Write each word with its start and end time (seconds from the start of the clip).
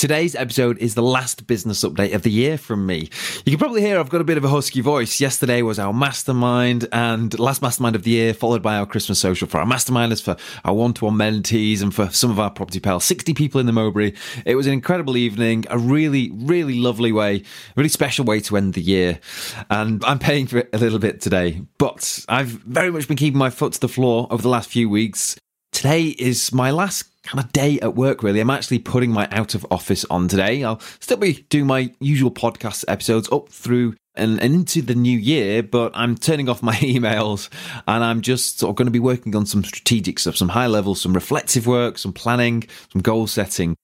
Today's 0.00 0.34
episode 0.34 0.78
is 0.78 0.94
the 0.94 1.02
last 1.02 1.46
business 1.46 1.84
update 1.84 2.14
of 2.14 2.22
the 2.22 2.30
year 2.30 2.56
from 2.56 2.86
me. 2.86 3.10
You 3.44 3.52
can 3.52 3.58
probably 3.58 3.82
hear 3.82 4.00
I've 4.00 4.08
got 4.08 4.22
a 4.22 4.24
bit 4.24 4.38
of 4.38 4.44
a 4.44 4.48
husky 4.48 4.80
voice. 4.80 5.20
Yesterday 5.20 5.60
was 5.60 5.78
our 5.78 5.92
mastermind 5.92 6.88
and 6.90 7.38
last 7.38 7.60
mastermind 7.60 7.94
of 7.94 8.04
the 8.04 8.12
year, 8.12 8.32
followed 8.32 8.62
by 8.62 8.76
our 8.78 8.86
Christmas 8.86 9.18
social 9.18 9.46
for 9.46 9.60
our 9.60 9.66
masterminders, 9.66 10.22
for 10.22 10.38
our 10.64 10.72
one 10.72 10.94
to 10.94 11.04
one 11.04 11.16
mentees, 11.16 11.82
and 11.82 11.94
for 11.94 12.08
some 12.08 12.30
of 12.30 12.40
our 12.40 12.48
property 12.48 12.80
pals. 12.80 13.04
60 13.04 13.34
people 13.34 13.60
in 13.60 13.66
the 13.66 13.72
Mowbray. 13.72 14.14
It 14.46 14.54
was 14.54 14.66
an 14.66 14.72
incredible 14.72 15.18
evening, 15.18 15.66
a 15.68 15.76
really, 15.76 16.30
really 16.32 16.78
lovely 16.78 17.12
way, 17.12 17.36
a 17.36 17.44
really 17.76 17.90
special 17.90 18.24
way 18.24 18.40
to 18.40 18.56
end 18.56 18.72
the 18.72 18.80
year. 18.80 19.20
And 19.68 20.02
I'm 20.06 20.18
paying 20.18 20.46
for 20.46 20.60
it 20.60 20.70
a 20.72 20.78
little 20.78 20.98
bit 20.98 21.20
today, 21.20 21.60
but 21.76 22.24
I've 22.26 22.48
very 22.48 22.90
much 22.90 23.06
been 23.06 23.18
keeping 23.18 23.36
my 23.36 23.50
foot 23.50 23.74
to 23.74 23.80
the 23.80 23.86
floor 23.86 24.28
over 24.30 24.40
the 24.40 24.48
last 24.48 24.70
few 24.70 24.88
weeks. 24.88 25.36
Today 25.72 26.04
is 26.18 26.54
my 26.54 26.70
last 26.70 27.09
kind 27.24 27.44
of 27.44 27.52
day 27.52 27.78
at 27.80 27.94
work, 27.94 28.22
really. 28.22 28.40
I'm 28.40 28.50
actually 28.50 28.78
putting 28.78 29.10
my 29.10 29.28
out 29.30 29.54
of 29.54 29.66
office 29.70 30.04
on 30.10 30.28
today. 30.28 30.64
I'll 30.64 30.80
still 31.00 31.16
be 31.16 31.44
doing 31.48 31.66
my 31.66 31.92
usual 32.00 32.30
podcast 32.30 32.84
episodes 32.88 33.30
up 33.30 33.48
through 33.48 33.94
and, 34.14 34.40
into 34.40 34.82
the 34.82 34.94
new 34.94 35.18
year, 35.18 35.62
but 35.62 35.92
I'm 35.94 36.16
turning 36.16 36.48
off 36.48 36.62
my 36.62 36.74
emails 36.76 37.48
and 37.86 38.04
I'm 38.04 38.20
just 38.20 38.58
sort 38.58 38.70
of 38.70 38.76
going 38.76 38.86
to 38.86 38.92
be 38.92 38.98
working 38.98 39.34
on 39.36 39.46
some 39.46 39.64
strategic 39.64 40.18
stuff, 40.18 40.36
some 40.36 40.50
high 40.50 40.66
level, 40.66 40.94
some 40.94 41.14
reflective 41.14 41.66
work, 41.66 41.98
some 41.98 42.12
planning, 42.12 42.64
some 42.92 43.02
goal 43.02 43.26
setting. 43.26 43.76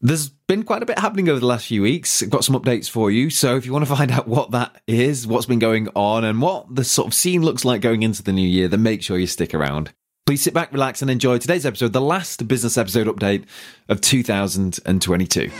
There's 0.00 0.28
been 0.28 0.64
quite 0.64 0.82
a 0.82 0.86
bit 0.86 0.98
happening 0.98 1.30
over 1.30 1.40
the 1.40 1.46
last 1.46 1.66
few 1.66 1.80
weeks. 1.80 2.22
I've 2.22 2.28
got 2.28 2.44
some 2.44 2.60
updates 2.60 2.90
for 2.90 3.10
you. 3.10 3.30
So 3.30 3.56
if 3.56 3.64
you 3.64 3.72
want 3.72 3.86
to 3.86 3.94
find 3.94 4.10
out 4.10 4.28
what 4.28 4.50
that 4.50 4.82
is, 4.86 5.26
what's 5.26 5.46
been 5.46 5.58
going 5.58 5.88
on, 5.94 6.24
and 6.24 6.42
what 6.42 6.74
the 6.74 6.84
sort 6.84 7.06
of 7.06 7.14
scene 7.14 7.42
looks 7.42 7.64
like 7.64 7.80
going 7.80 8.02
into 8.02 8.22
the 8.22 8.32
new 8.32 8.46
year, 8.46 8.68
then 8.68 8.82
make 8.82 9.02
sure 9.02 9.16
you 9.16 9.26
stick 9.26 9.54
around. 9.54 9.92
Please 10.26 10.42
sit 10.42 10.54
back, 10.54 10.72
relax, 10.72 11.02
and 11.02 11.10
enjoy 11.10 11.36
today's 11.36 11.66
episode, 11.66 11.92
the 11.92 12.00
last 12.00 12.48
business 12.48 12.78
episode 12.78 13.06
update 13.08 13.44
of 13.90 14.00
2022. 14.00 15.50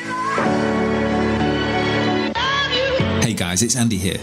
Hey 3.21 3.35
guys, 3.35 3.63
it's 3.63 3.77
Andy 3.77 3.99
here. 3.99 4.17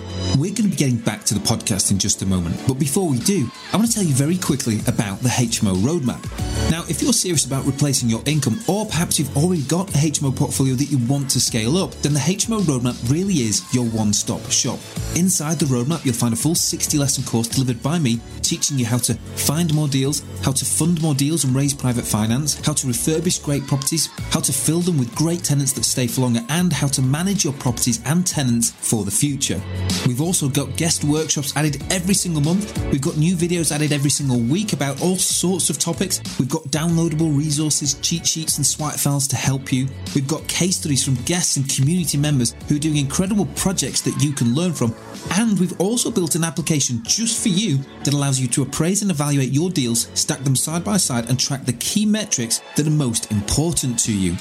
Going 0.51 0.69
to 0.69 0.75
be 0.75 0.75
getting 0.75 0.97
back 0.97 1.23
to 1.25 1.33
the 1.33 1.39
podcast 1.39 1.91
in 1.91 1.99
just 1.99 2.21
a 2.21 2.25
moment, 2.25 2.59
but 2.67 2.75
before 2.75 3.07
we 3.07 3.19
do, 3.19 3.49
I 3.73 3.77
want 3.77 3.89
to 3.89 3.93
tell 3.93 4.03
you 4.03 4.13
very 4.13 4.37
quickly 4.37 4.79
about 4.87 5.19
the 5.19 5.29
HMO 5.29 5.75
roadmap. 5.75 6.21
Now, 6.69 6.83
if 6.89 7.01
you're 7.01 7.13
serious 7.13 7.45
about 7.45 7.65
replacing 7.65 8.09
your 8.09 8.21
income, 8.25 8.59
or 8.67 8.85
perhaps 8.85 9.19
you've 9.19 9.35
already 9.35 9.63
got 9.63 9.89
a 9.89 9.97
HMO 9.97 10.35
portfolio 10.35 10.75
that 10.75 10.85
you 10.85 10.97
want 11.07 11.29
to 11.31 11.39
scale 11.39 11.77
up, 11.77 11.91
then 12.01 12.13
the 12.13 12.19
HMO 12.19 12.61
roadmap 12.61 13.11
really 13.11 13.35
is 13.35 13.63
your 13.73 13.85
one 13.85 14.13
stop 14.13 14.41
shop. 14.51 14.79
Inside 15.15 15.59
the 15.59 15.65
roadmap, 15.65 16.05
you'll 16.05 16.13
find 16.13 16.33
a 16.33 16.37
full 16.37 16.55
60 16.55 16.97
lesson 16.97 17.23
course 17.23 17.47
delivered 17.47 17.81
by 17.81 17.99
me, 17.99 18.19
teaching 18.41 18.77
you 18.77 18.85
how 18.85 18.97
to 18.99 19.13
find 19.35 19.73
more 19.73 19.87
deals, 19.87 20.23
how 20.43 20.51
to 20.51 20.65
fund 20.65 21.01
more 21.01 21.13
deals 21.13 21.43
and 21.43 21.55
raise 21.55 21.73
private 21.73 22.05
finance, 22.05 22.55
how 22.65 22.73
to 22.73 22.87
refurbish 22.87 23.43
great 23.43 23.65
properties, 23.67 24.07
how 24.31 24.39
to 24.39 24.53
fill 24.53 24.79
them 24.79 24.97
with 24.97 25.13
great 25.15 25.43
tenants 25.43 25.73
that 25.73 25.83
stay 25.83 26.07
for 26.07 26.21
longer, 26.21 26.41
and 26.49 26.73
how 26.73 26.87
to 26.87 27.01
manage 27.01 27.43
your 27.43 27.53
properties 27.53 28.01
and 28.05 28.25
tenants 28.25 28.71
for 28.71 29.03
the 29.03 29.11
future. 29.11 29.61
We've 30.07 30.21
also 30.21 30.40
got 30.49 30.75
guest 30.77 31.03
workshops 31.03 31.55
added 31.55 31.81
every 31.91 32.13
single 32.13 32.41
month. 32.41 32.77
We've 32.91 33.01
got 33.01 33.17
new 33.17 33.35
videos 33.35 33.71
added 33.71 33.91
every 33.91 34.09
single 34.09 34.39
week 34.39 34.73
about 34.73 35.01
all 35.01 35.15
sorts 35.15 35.69
of 35.69 35.77
topics. 35.77 36.21
We've 36.39 36.49
got 36.49 36.63
downloadable 36.65 37.35
resources, 37.37 37.95
cheat 38.01 38.25
sheets, 38.25 38.57
and 38.57 38.65
swipe 38.65 38.95
files 38.95 39.27
to 39.29 39.35
help 39.35 39.71
you. 39.71 39.87
We've 40.15 40.27
got 40.27 40.47
case 40.47 40.77
studies 40.77 41.03
from 41.03 41.15
guests 41.25 41.57
and 41.57 41.69
community 41.69 42.17
members 42.17 42.55
who 42.67 42.75
are 42.75 42.79
doing 42.79 42.97
incredible 42.97 43.45
projects 43.55 44.01
that 44.01 44.21
you 44.23 44.31
can 44.33 44.55
learn 44.55 44.73
from. 44.73 44.95
And 45.31 45.59
we've 45.59 45.79
also 45.79 46.11
built 46.11 46.35
an 46.35 46.43
application 46.43 47.03
just 47.03 47.41
for 47.41 47.49
you 47.49 47.77
that 48.03 48.13
allows 48.13 48.39
you 48.39 48.47
to 48.49 48.63
appraise 48.63 49.01
and 49.01 49.11
evaluate 49.11 49.49
your 49.49 49.69
deals, 49.69 50.07
stack 50.13 50.39
them 50.39 50.55
side 50.55 50.83
by 50.83 50.97
side, 50.97 51.29
and 51.29 51.39
track 51.39 51.65
the 51.65 51.73
key 51.73 52.05
metrics 52.05 52.61
that 52.75 52.87
are 52.87 52.91
most 52.91 53.31
important 53.31 53.99
to 53.99 54.13
you. 54.13 54.35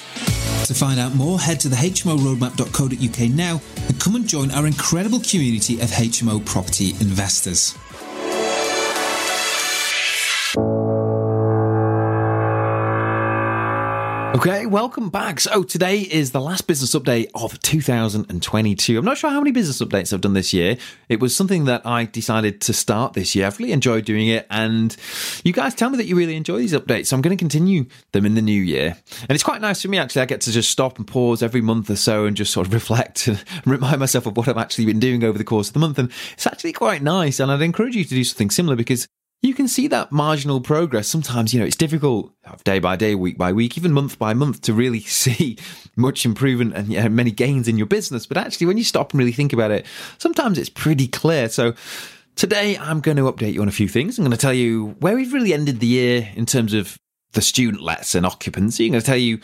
To 0.67 0.75
find 0.75 1.01
out 1.01 1.15
more, 1.17 1.41
head 1.41 1.59
to 1.61 1.69
the 1.69 1.75
hmoroadmap.co.uk 1.75 3.31
now 3.31 3.61
and 3.89 4.01
come 4.01 4.15
and 4.15 4.27
join 4.29 4.51
our 4.53 4.67
incredible 4.69 5.19
community 5.21 5.81
of 5.81 5.91
HMO 5.91 6.45
property 6.47 6.91
investors. 7.01 7.75
Okay, 14.33 14.65
welcome 14.65 15.11
back. 15.11 15.41
So 15.41 15.65
today 15.65 15.99
is 15.99 16.31
the 16.31 16.41
last 16.41 16.69
business 16.69 16.95
update 16.95 17.31
of 17.35 17.61
2022. 17.63 18.97
I'm 18.97 19.05
not 19.05 19.19
sure 19.19 19.29
how 19.29 19.41
many 19.41 19.51
business 19.51 19.83
updates 19.83 20.13
I've 20.13 20.21
done 20.21 20.35
this 20.35 20.53
year. 20.53 20.79
It 21.09 21.19
was 21.19 21.35
something 21.35 21.65
that 21.65 21.85
I 21.85 22.05
decided 22.05 22.61
to 22.63 22.73
start 22.73 23.15
this 23.15 23.35
year. 23.35 23.49
I've 23.49 23.59
really 23.59 23.73
enjoyed 23.73 24.05
doing 24.05 24.29
it, 24.29 24.47
and 24.49 24.97
you 25.43 25.53
guys 25.53 25.75
tell 25.75 25.91
me 25.91 25.97
that 25.97 26.07
you 26.07 26.15
really 26.15 26.37
enjoy 26.37 26.59
these 26.59 26.73
updates. 26.73 27.09
So 27.09 27.17
I'm 27.17 27.23
going 27.23 27.37
to 27.37 27.43
continue 27.43 27.87
them 28.13 28.25
in 28.25 28.35
the 28.35 28.41
new 28.41 28.63
year. 28.63 28.97
And 29.23 29.31
it's 29.31 29.43
quite 29.43 29.61
nice 29.61 29.83
for 29.83 29.89
me 29.89 29.99
actually. 29.99 30.23
I 30.23 30.27
get 30.27 30.43
to 30.43 30.53
just 30.53 30.71
stop 30.71 30.99
and 30.99 31.09
pause 31.09 31.43
every 31.43 31.61
month 31.61 31.91
or 31.91 31.97
so 31.97 32.27
and 32.27 32.37
just 32.37 32.53
sort 32.53 32.69
of 32.69 32.73
reflect 32.81 33.27
and 33.27 33.43
remind 33.67 33.99
myself 33.99 34.27
of 34.27 34.37
what 34.37 34.47
I've 34.47 34.57
actually 34.57 34.87
been 34.87 35.01
doing 35.01 35.25
over 35.25 35.39
the 35.39 35.45
course 35.45 35.69
of 35.69 35.75
the 35.75 35.81
month. 35.81 35.99
And 35.99 36.11
it's 36.35 36.47
actually 36.47 36.73
quite 36.73 37.03
nice. 37.03 37.41
And 37.41 37.51
I'd 37.51 37.63
encourage 37.63 37.97
you 37.97 38.05
to 38.05 38.11
do 38.11 38.23
something 38.23 38.51
similar 38.51 38.77
because 38.77 39.09
you 39.43 39.55
can 39.55 39.69
see 39.69 39.89
that 39.89 40.13
marginal 40.13 40.61
progress. 40.61 41.09
Sometimes, 41.09 41.55
you 41.55 41.61
know, 41.61 41.67
it's 41.67 41.77
difficult 41.77 42.33
day 42.65 42.79
by 42.79 42.97
day, 42.97 43.15
week 43.15 43.39
by 43.39 43.53
week, 43.53 43.79
even 43.79 43.93
month 43.93 44.19
by 44.19 44.35
month 44.35 44.61
to 44.63 44.75
really 44.75 45.01
see 45.21 45.57
much 45.97 46.25
improvement 46.27 46.75
and 46.75 46.89
you 46.89 47.01
know, 47.01 47.09
many 47.09 47.31
gains 47.31 47.69
in 47.69 47.79
your 47.79 47.87
business. 47.87 48.27
But 48.27 48.37
actually, 48.37 48.67
when 48.67 48.79
you 48.79 48.85
stop 48.85 49.13
and 49.13 49.19
really 49.19 49.33
think 49.33 49.53
about 49.53 49.71
it, 49.71 49.87
sometimes 50.19 50.59
it's 50.59 50.69
pretty 50.69 51.07
clear. 51.07 51.49
So, 51.49 51.75
today 52.37 52.77
I'm 52.79 53.01
going 53.01 53.17
to 53.17 53.31
update 53.31 53.55
you 53.55 53.63
on 53.63 53.69
a 53.69 53.73
few 53.73 53.89
things. 53.89 54.19
I'm 54.19 54.25
going 54.25 54.33
to 54.33 54.39
tell 54.39 54.55
you 54.55 54.97
where 55.01 55.15
we've 55.15 55.33
really 55.33 55.55
ended 55.55 55.81
the 55.81 55.87
year 55.87 56.29
in 56.35 56.47
terms 56.47 56.75
of 56.75 56.97
the 57.33 57.43
student 57.43 57.83
lets 57.83 58.15
and 58.15 58.27
occupancy. 58.27 58.87
I'm 58.87 58.93
going 58.93 59.01
to 59.01 59.07
tell 59.07 59.17
you 59.17 59.41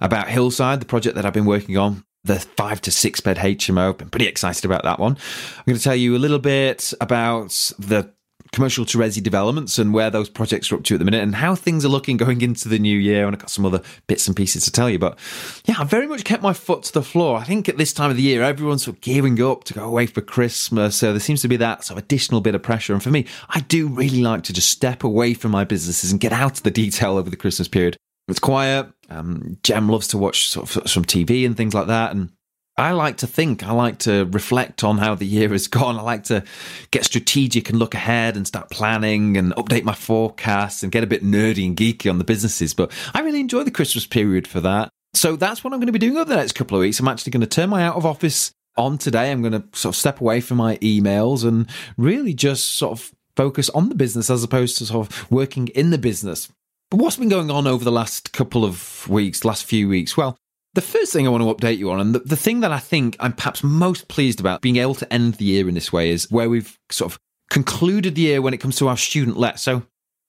about 0.00 0.28
Hillside, 0.28 0.80
the 0.80 0.86
project 0.86 1.16
that 1.16 1.26
I've 1.26 1.32
been 1.32 1.46
working 1.46 1.76
on 1.76 2.04
the 2.24 2.38
five 2.38 2.80
to 2.82 2.90
six 2.90 3.20
bed 3.20 3.38
HMO. 3.38 3.90
I've 3.90 3.98
been 3.98 4.10
pretty 4.10 4.26
excited 4.26 4.64
about 4.64 4.84
that 4.84 4.98
one. 4.98 5.12
I'm 5.58 5.64
going 5.64 5.78
to 5.78 5.82
tell 5.82 5.96
you 5.96 6.16
a 6.16 6.18
little 6.18 6.38
bit 6.38 6.92
about 7.00 7.72
the 7.78 8.12
commercial 8.52 8.84
to 8.84 8.98
resi 8.98 9.22
developments 9.22 9.78
and 9.78 9.94
where 9.94 10.10
those 10.10 10.28
projects 10.28 10.70
are 10.70 10.76
up 10.76 10.84
to 10.84 10.94
at 10.94 10.98
the 10.98 11.04
minute 11.04 11.22
and 11.22 11.36
how 11.36 11.54
things 11.54 11.84
are 11.84 11.88
looking 11.88 12.16
going 12.16 12.40
into 12.40 12.68
the 12.68 12.78
new 12.78 12.98
year. 12.98 13.26
And 13.26 13.34
I've 13.34 13.40
got 13.40 13.50
some 13.50 13.66
other 13.66 13.82
bits 14.06 14.26
and 14.26 14.36
pieces 14.36 14.64
to 14.64 14.72
tell 14.72 14.90
you. 14.90 14.98
But 14.98 15.18
yeah, 15.64 15.76
I 15.78 15.84
very 15.84 16.06
much 16.06 16.24
kept 16.24 16.42
my 16.42 16.52
foot 16.52 16.82
to 16.84 16.92
the 16.92 17.02
floor. 17.02 17.38
I 17.38 17.44
think 17.44 17.68
at 17.68 17.76
this 17.76 17.92
time 17.92 18.10
of 18.10 18.16
the 18.16 18.22
year, 18.22 18.42
everyone's 18.42 18.84
sort 18.84 18.96
of 18.96 19.00
gearing 19.02 19.40
up 19.40 19.64
to 19.64 19.74
go 19.74 19.84
away 19.84 20.06
for 20.06 20.20
Christmas. 20.20 20.96
So 20.96 21.12
there 21.12 21.20
seems 21.20 21.42
to 21.42 21.48
be 21.48 21.56
that 21.56 21.84
sort 21.84 21.98
of 21.98 22.04
additional 22.04 22.40
bit 22.40 22.54
of 22.54 22.62
pressure. 22.62 22.92
And 22.92 23.02
for 23.02 23.10
me, 23.10 23.26
I 23.48 23.60
do 23.60 23.88
really 23.88 24.22
like 24.22 24.42
to 24.44 24.52
just 24.52 24.68
step 24.68 25.04
away 25.04 25.34
from 25.34 25.52
my 25.52 25.64
businesses 25.64 26.10
and 26.10 26.20
get 26.20 26.32
out 26.32 26.58
of 26.58 26.62
the 26.62 26.70
detail 26.70 27.16
over 27.16 27.30
the 27.30 27.36
Christmas 27.36 27.68
period. 27.68 27.96
It's 28.28 28.38
quiet. 28.38 28.86
Um, 29.08 29.58
Jem 29.64 29.88
loves 29.88 30.08
to 30.08 30.18
watch 30.18 30.48
sort 30.48 30.76
of 30.76 30.90
some 30.90 31.04
TV 31.04 31.44
and 31.44 31.56
things 31.56 31.74
like 31.74 31.88
that. 31.88 32.12
And 32.12 32.30
I 32.80 32.92
like 32.92 33.18
to 33.18 33.26
think, 33.26 33.62
I 33.62 33.72
like 33.72 33.98
to 34.00 34.24
reflect 34.26 34.82
on 34.84 34.98
how 34.98 35.14
the 35.14 35.26
year 35.26 35.50
has 35.50 35.68
gone. 35.68 35.98
I 35.98 36.02
like 36.02 36.24
to 36.24 36.42
get 36.90 37.04
strategic 37.04 37.68
and 37.68 37.78
look 37.78 37.94
ahead 37.94 38.36
and 38.36 38.46
start 38.46 38.70
planning 38.70 39.36
and 39.36 39.52
update 39.56 39.84
my 39.84 39.94
forecasts 39.94 40.82
and 40.82 40.90
get 40.90 41.04
a 41.04 41.06
bit 41.06 41.22
nerdy 41.22 41.66
and 41.66 41.76
geeky 41.76 42.10
on 42.10 42.18
the 42.18 42.24
businesses. 42.24 42.72
But 42.72 42.90
I 43.12 43.20
really 43.20 43.40
enjoy 43.40 43.64
the 43.64 43.70
Christmas 43.70 44.06
period 44.06 44.48
for 44.48 44.60
that. 44.60 44.88
So 45.12 45.36
that's 45.36 45.62
what 45.62 45.72
I'm 45.72 45.78
going 45.80 45.86
to 45.86 45.92
be 45.92 45.98
doing 45.98 46.16
over 46.16 46.30
the 46.30 46.36
next 46.36 46.52
couple 46.52 46.76
of 46.76 46.80
weeks. 46.80 46.98
I'm 47.00 47.08
actually 47.08 47.32
going 47.32 47.42
to 47.42 47.46
turn 47.46 47.68
my 47.68 47.82
out 47.82 47.96
of 47.96 48.06
office 48.06 48.52
on 48.76 48.96
today. 48.96 49.30
I'm 49.30 49.42
going 49.42 49.60
to 49.60 49.64
sort 49.78 49.94
of 49.94 49.98
step 49.98 50.20
away 50.20 50.40
from 50.40 50.56
my 50.56 50.76
emails 50.78 51.44
and 51.44 51.68
really 51.98 52.32
just 52.32 52.76
sort 52.76 52.92
of 52.92 53.12
focus 53.36 53.68
on 53.70 53.88
the 53.90 53.94
business 53.94 54.30
as 54.30 54.42
opposed 54.42 54.78
to 54.78 54.86
sort 54.86 55.06
of 55.06 55.30
working 55.30 55.68
in 55.68 55.90
the 55.90 55.98
business. 55.98 56.48
But 56.90 56.98
what's 57.00 57.16
been 57.16 57.28
going 57.28 57.50
on 57.50 57.66
over 57.66 57.84
the 57.84 57.92
last 57.92 58.32
couple 58.32 58.64
of 58.64 59.06
weeks, 59.08 59.44
last 59.44 59.64
few 59.64 59.88
weeks? 59.88 60.16
Well, 60.16 60.36
the 60.74 60.80
first 60.80 61.12
thing 61.12 61.26
I 61.26 61.30
want 61.30 61.42
to 61.42 61.54
update 61.54 61.78
you 61.78 61.90
on, 61.90 62.00
and 62.00 62.14
the, 62.14 62.20
the 62.20 62.36
thing 62.36 62.60
that 62.60 62.72
I 62.72 62.78
think 62.78 63.16
I'm 63.20 63.32
perhaps 63.32 63.64
most 63.64 64.08
pleased 64.08 64.40
about 64.40 64.60
being 64.60 64.76
able 64.76 64.94
to 64.94 65.12
end 65.12 65.34
the 65.34 65.44
year 65.44 65.68
in 65.68 65.74
this 65.74 65.92
way, 65.92 66.10
is 66.10 66.30
where 66.30 66.48
we've 66.48 66.76
sort 66.90 67.12
of 67.12 67.18
concluded 67.50 68.14
the 68.14 68.22
year 68.22 68.42
when 68.42 68.54
it 68.54 68.58
comes 68.58 68.76
to 68.76 68.88
our 68.88 68.96
student 68.96 69.36
let. 69.36 69.58
So 69.58 69.82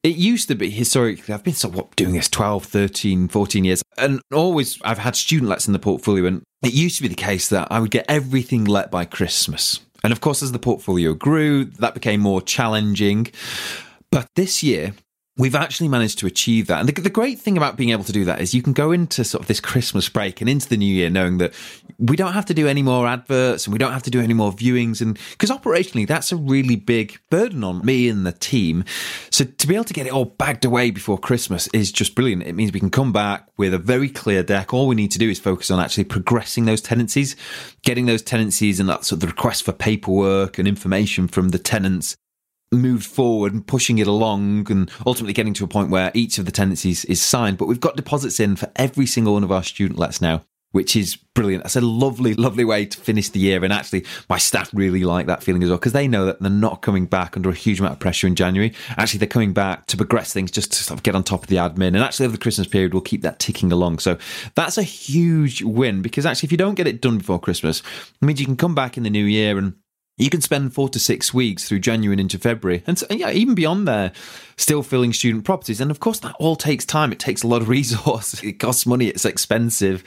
it 0.04 0.16
used 0.16 0.48
to 0.48 0.56
be 0.56 0.70
historically, 0.70 1.34
I've 1.34 1.44
been 1.44 1.54
sort 1.54 1.74
of 1.74 1.78
what, 1.78 1.96
doing 1.96 2.14
this 2.14 2.28
12, 2.28 2.66
13, 2.66 3.28
14 3.28 3.64
years, 3.64 3.84
and 3.98 4.22
always 4.34 4.82
I've 4.82 4.98
had 4.98 5.16
student 5.16 5.50
lets 5.50 5.68
in 5.68 5.74
the 5.74 5.80
portfolio. 5.80 6.26
And 6.26 6.44
it 6.64 6.74
used 6.74 6.98
to 6.98 7.04
be 7.04 7.10
the 7.10 7.16
case 7.16 7.50
that 7.50 7.68
I 7.72 7.80
would 7.80 7.92
get 7.92 8.06
everything 8.10 8.66
let 8.66 8.90
by 8.90 9.06
Christmas. 9.06 9.80
And 10.04 10.12
of 10.12 10.22
course, 10.22 10.42
as 10.42 10.52
the 10.52 10.60
portfolio 10.60 11.14
grew, 11.14 11.66
that 11.66 11.94
became 11.94 12.22
more 12.22 12.42
challenging. 12.42 13.28
But 14.12 14.28
this 14.36 14.64
year, 14.64 14.94
we've 15.42 15.56
actually 15.56 15.88
managed 15.88 16.20
to 16.20 16.28
achieve 16.28 16.68
that. 16.68 16.82
And 16.82 16.88
the, 16.88 17.02
the, 17.02 17.10
great 17.10 17.40
thing 17.40 17.58
about 17.58 17.76
being 17.76 17.90
able 17.90 18.04
to 18.04 18.12
do 18.12 18.26
that 18.26 18.42
is 18.42 18.54
you 18.54 18.62
can 18.62 18.74
go 18.74 18.92
into 18.92 19.24
sort 19.24 19.42
of 19.42 19.48
this 19.48 19.60
Christmas 19.60 20.08
break 20.08 20.40
and 20.40 20.48
into 20.48 20.70
the 20.70 20.78
new 20.78 20.94
year 20.94 21.10
knowing 21.10 21.40
that 21.40 21.52
we 21.98 22.16
don't 22.16 22.34
have 22.34 22.46
to 22.46 22.54
do 22.54 22.68
any 22.68 22.84
more 22.84 23.08
adverts 23.08 23.66
and 23.66 23.74
we 23.74 23.80
don't 23.80 23.92
have 23.92 24.04
to 24.04 24.12
do 24.12 24.22
any 24.22 24.36
more 24.36 24.52
viewings. 24.52 25.02
And 25.02 25.18
because 25.32 25.50
operationally, 25.50 26.08
that's 26.08 26.32
a 26.32 26.36
really 26.36 26.76
big 26.76 27.20
burden 27.32 27.64
on 27.64 27.84
me 27.84 28.08
and 28.08 28.24
the 28.24 28.34
team. 28.34 28.84
So 29.32 29.44
to 29.44 29.68
be 29.68 29.74
able 29.74 29.86
to 29.86 29.94
get 29.94 30.06
it 30.06 30.14
all 30.14 30.26
bagged 30.26 30.64
away 30.64 30.92
before 30.92 31.18
Christmas 31.18 31.68
is 31.74 31.92
just 31.92 32.14
brilliant. 32.14 32.44
It 32.44 32.54
means 32.54 32.72
we 32.72 32.80
can 32.80 32.92
come 32.92 33.12
back 33.12 33.48
with 33.58 33.74
a 33.74 33.80
very 33.80 34.10
clear 34.10 34.44
deck. 34.44 34.76
All 34.76 34.88
we 34.88 34.94
need 34.94 35.10
to 35.12 35.20
do 35.20 35.28
is 35.28 35.40
focus 35.40 35.72
on 35.72 35.80
actually 35.80 36.04
progressing 36.04 36.66
those 36.66 36.82
tenancies, 36.82 37.36
getting 37.82 38.06
those 38.06 38.22
tenancies 38.22 38.80
and 38.80 38.88
that 38.90 39.06
sort 39.06 39.18
of 39.18 39.22
the 39.22 39.28
request 39.28 39.64
for 39.64 39.72
paperwork 39.72 40.60
and 40.60 40.68
information 40.68 41.28
from 41.28 41.50
the 41.50 41.58
tenants 41.58 42.16
moved 42.72 43.06
forward 43.06 43.54
and 43.54 43.66
pushing 43.68 43.98
it 43.98 44.08
along 44.08 44.72
and 44.72 44.90
ultimately 45.06 45.34
getting 45.34 45.54
to 45.54 45.64
a 45.64 45.68
point 45.68 45.90
where 45.90 46.12
each 46.14 46.38
of 46.38 46.46
the 46.46 46.52
tenancies 46.52 47.04
is 47.06 47.22
signed. 47.22 47.58
But 47.58 47.68
we've 47.68 47.80
got 47.80 47.96
deposits 47.96 48.40
in 48.40 48.56
for 48.56 48.72
every 48.76 49.06
single 49.06 49.34
one 49.34 49.44
of 49.44 49.52
our 49.52 49.64
student 49.64 50.00
lets 50.00 50.22
now, 50.22 50.44
which 50.72 50.96
is 50.96 51.18
brilliant. 51.36 51.64
That's 51.64 51.76
a 51.76 51.82
lovely, 51.82 52.34
lovely 52.34 52.64
way 52.64 52.86
to 52.86 52.98
finish 52.98 53.28
the 53.28 53.42
year. 53.42 53.62
And 53.66 53.74
actually, 53.74 54.06
my 54.30 54.38
staff 54.38 54.70
really 54.74 55.04
like 55.04 55.26
that 55.26 55.44
feeling 55.44 55.64
as 55.64 55.70
well 55.70 55.78
because 55.78 55.92
they 55.92 56.08
know 56.08 56.26
that 56.26 56.40
they're 56.40 56.50
not 56.50 56.82
coming 56.82 57.08
back 57.08 57.36
under 57.36 57.50
a 57.50 57.54
huge 57.54 57.80
amount 57.82 57.94
of 57.94 58.00
pressure 58.00 58.26
in 58.26 58.36
January. 58.36 58.74
Actually, 58.92 59.20
they're 59.20 59.28
coming 59.28 59.52
back 59.52 59.88
to 59.88 59.98
progress 59.98 60.32
things 60.32 60.50
just 60.50 60.72
to 60.72 60.84
sort 60.84 60.98
of 60.98 61.04
get 61.04 61.14
on 61.14 61.26
top 61.26 61.44
of 61.44 61.50
the 61.50 61.58
admin. 61.58 61.88
And 61.88 61.98
actually, 61.98 62.26
over 62.28 62.38
the 62.38 62.42
Christmas 62.42 62.68
period, 62.68 62.94
we'll 62.94 63.02
keep 63.02 63.24
that 63.24 63.40
ticking 63.40 63.74
along. 63.74 64.00
So 64.00 64.18
that's 64.56 64.78
a 64.78 64.84
huge 64.84 65.62
win 65.62 66.02
because 66.02 66.26
actually, 66.26 66.48
if 66.48 66.52
you 66.54 66.58
don't 66.58 66.76
get 66.76 66.88
it 66.88 67.02
done 67.02 67.18
before 67.18 67.40
Christmas, 67.40 67.82
it 67.82 68.26
means 68.26 68.40
you 68.40 68.46
can 68.46 68.56
come 68.56 68.76
back 68.76 68.96
in 68.96 69.04
the 69.04 69.10
new 69.10 69.26
year 69.26 69.58
and 69.58 69.74
you 70.18 70.30
can 70.30 70.42
spend 70.42 70.74
four 70.74 70.90
to 70.90 71.00
six 71.00 71.34
weeks 71.34 71.68
through 71.68 71.80
January 71.80 72.14
and 72.14 72.22
into 72.22 72.38
February, 72.38 72.84
and 72.86 72.98
so, 72.98 73.08
yeah, 73.10 73.32
even 73.32 73.56
beyond 73.56 73.88
there, 73.88 74.12
still 74.58 74.84
filling 74.84 75.14
student 75.14 75.46
properties. 75.46 75.82
And 75.82 75.90
of 75.90 76.00
course, 76.00 76.20
that 76.20 76.36
all 76.40 76.56
takes 76.56 76.86
time. 76.86 77.12
It 77.12 77.20
takes 77.20 77.44
a 77.44 77.48
lot 77.48 77.62
of 77.62 77.70
resource. 77.80 78.42
It 78.44 78.60
costs 78.60 78.86
money. 78.86 79.08
It's 79.08 79.26
expensive. 79.26 80.04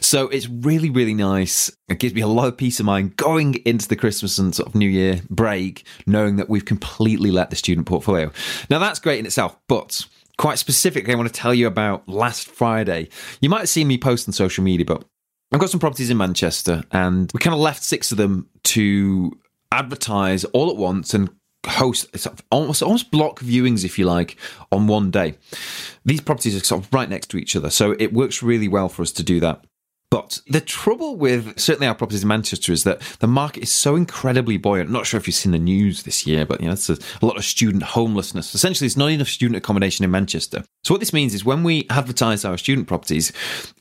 So 0.00 0.28
it's 0.28 0.48
really, 0.48 0.90
really 0.90 1.14
nice. 1.14 1.70
It 1.88 1.98
gives 1.98 2.14
me 2.14 2.20
a 2.20 2.26
lot 2.26 2.48
of 2.48 2.56
peace 2.56 2.80
of 2.80 2.86
mind 2.86 3.16
going 3.16 3.54
into 3.66 3.88
the 3.88 3.96
Christmas 3.96 4.38
and 4.38 4.54
sort 4.54 4.68
of 4.68 4.74
New 4.74 4.88
Year 4.88 5.20
break, 5.30 5.86
knowing 6.06 6.36
that 6.36 6.48
we've 6.48 6.64
completely 6.64 7.30
let 7.30 7.50
the 7.50 7.56
student 7.56 7.86
portfolio. 7.86 8.30
Now 8.70 8.78
that's 8.78 9.00
great 9.00 9.18
in 9.18 9.26
itself, 9.26 9.56
but 9.68 10.06
quite 10.38 10.58
specifically, 10.58 11.12
I 11.12 11.16
want 11.16 11.28
to 11.28 11.40
tell 11.40 11.54
you 11.54 11.66
about 11.66 12.08
last 12.08 12.48
Friday. 12.48 13.08
You 13.40 13.48
might 13.48 13.60
have 13.60 13.68
seen 13.68 13.88
me 13.88 13.98
post 13.98 14.28
on 14.28 14.32
social 14.32 14.64
media, 14.64 14.86
but 14.86 15.04
I've 15.52 15.60
got 15.60 15.70
some 15.70 15.80
properties 15.80 16.10
in 16.10 16.16
Manchester, 16.16 16.82
and 16.92 17.30
we 17.32 17.40
kind 17.40 17.54
of 17.54 17.60
left 17.60 17.82
six 17.82 18.10
of 18.10 18.18
them 18.18 18.48
to 18.64 19.32
advertise 19.72 20.44
all 20.46 20.70
at 20.70 20.76
once 20.76 21.14
and 21.14 21.30
host 21.66 22.06
almost 22.50 22.82
almost 22.82 23.10
block 23.10 23.40
viewings 23.40 23.84
if 23.84 23.98
you 23.98 24.04
like 24.04 24.36
on 24.70 24.86
one 24.86 25.10
day. 25.10 25.36
These 26.04 26.20
properties 26.20 26.56
are 26.56 26.64
sort 26.64 26.84
of 26.84 26.92
right 26.94 27.08
next 27.08 27.28
to 27.30 27.38
each 27.38 27.56
other 27.56 27.70
so 27.70 27.96
it 27.98 28.12
works 28.12 28.42
really 28.42 28.68
well 28.68 28.88
for 28.88 29.02
us 29.02 29.12
to 29.12 29.22
do 29.22 29.40
that 29.40 29.64
but 30.10 30.40
the 30.46 30.60
trouble 30.60 31.16
with 31.16 31.58
certainly 31.58 31.88
our 31.88 31.94
properties 31.94 32.22
in 32.22 32.28
Manchester 32.28 32.72
is 32.72 32.84
that 32.84 33.00
the 33.18 33.26
market 33.26 33.64
is 33.64 33.72
so 33.72 33.96
incredibly 33.96 34.56
buoyant. 34.56 34.88
I'm 34.88 34.92
not 34.92 35.06
sure 35.06 35.18
if 35.18 35.26
you've 35.26 35.34
seen 35.34 35.52
the 35.52 35.58
news 35.58 36.04
this 36.04 36.26
year, 36.26 36.46
but 36.46 36.60
you 36.60 36.66
know, 36.66 36.74
it's 36.74 36.88
a, 36.88 36.96
a 37.20 37.26
lot 37.26 37.36
of 37.36 37.44
student 37.44 37.82
homelessness. 37.82 38.54
Essentially, 38.54 38.86
it's 38.86 38.96
not 38.96 39.10
enough 39.10 39.28
student 39.28 39.56
accommodation 39.56 40.04
in 40.04 40.10
Manchester. 40.10 40.64
So 40.84 40.94
what 40.94 41.00
this 41.00 41.12
means 41.12 41.34
is 41.34 41.44
when 41.44 41.64
we 41.64 41.86
advertise 41.90 42.44
our 42.44 42.56
student 42.56 42.86
properties, 42.86 43.32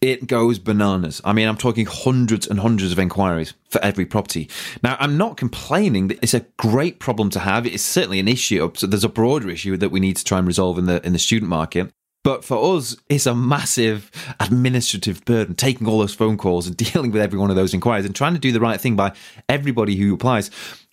it 0.01 0.25
goes 0.25 0.57
bananas. 0.57 1.21
I 1.23 1.33
mean, 1.33 1.47
I'm 1.47 1.57
talking 1.57 1.85
hundreds 1.85 2.47
and 2.47 2.59
hundreds 2.59 2.91
of 2.91 2.97
inquiries 2.97 3.53
for 3.69 3.79
every 3.83 4.05
property. 4.05 4.49
Now, 4.81 4.97
I'm 4.99 5.17
not 5.17 5.37
complaining. 5.37 6.07
That 6.07 6.19
it's 6.23 6.33
a 6.33 6.45
great 6.57 6.99
problem 6.99 7.29
to 7.31 7.39
have. 7.39 7.67
It's 7.67 7.83
certainly 7.83 8.19
an 8.19 8.27
issue. 8.27 8.71
So 8.75 8.87
there's 8.87 9.03
a 9.03 9.09
broader 9.09 9.49
issue 9.49 9.77
that 9.77 9.89
we 9.89 9.99
need 9.99 10.17
to 10.17 10.23
try 10.23 10.39
and 10.39 10.47
resolve 10.47 10.79
in 10.79 10.85
the 10.85 11.05
in 11.05 11.13
the 11.13 11.19
student 11.19 11.49
market. 11.49 11.91
But 12.25 12.43
for 12.43 12.75
us, 12.75 12.97
it's 13.07 13.27
a 13.27 13.35
massive 13.35 14.11
administrative 14.39 15.23
burden, 15.25 15.53
taking 15.53 15.87
all 15.87 15.99
those 15.99 16.15
phone 16.15 16.37
calls 16.37 16.65
and 16.65 16.75
dealing 16.93 17.11
with 17.11 17.21
every 17.21 17.37
one 17.37 17.51
of 17.51 17.55
those 17.55 17.73
inquiries 17.73 18.03
and 18.03 18.15
trying 18.15 18.33
to 18.33 18.39
do 18.39 18.51
the 18.51 18.59
right 18.59 18.81
thing 18.81 18.95
by 18.95 19.13
everybody 19.47 19.95
who 19.95 20.15
applies. 20.15 20.49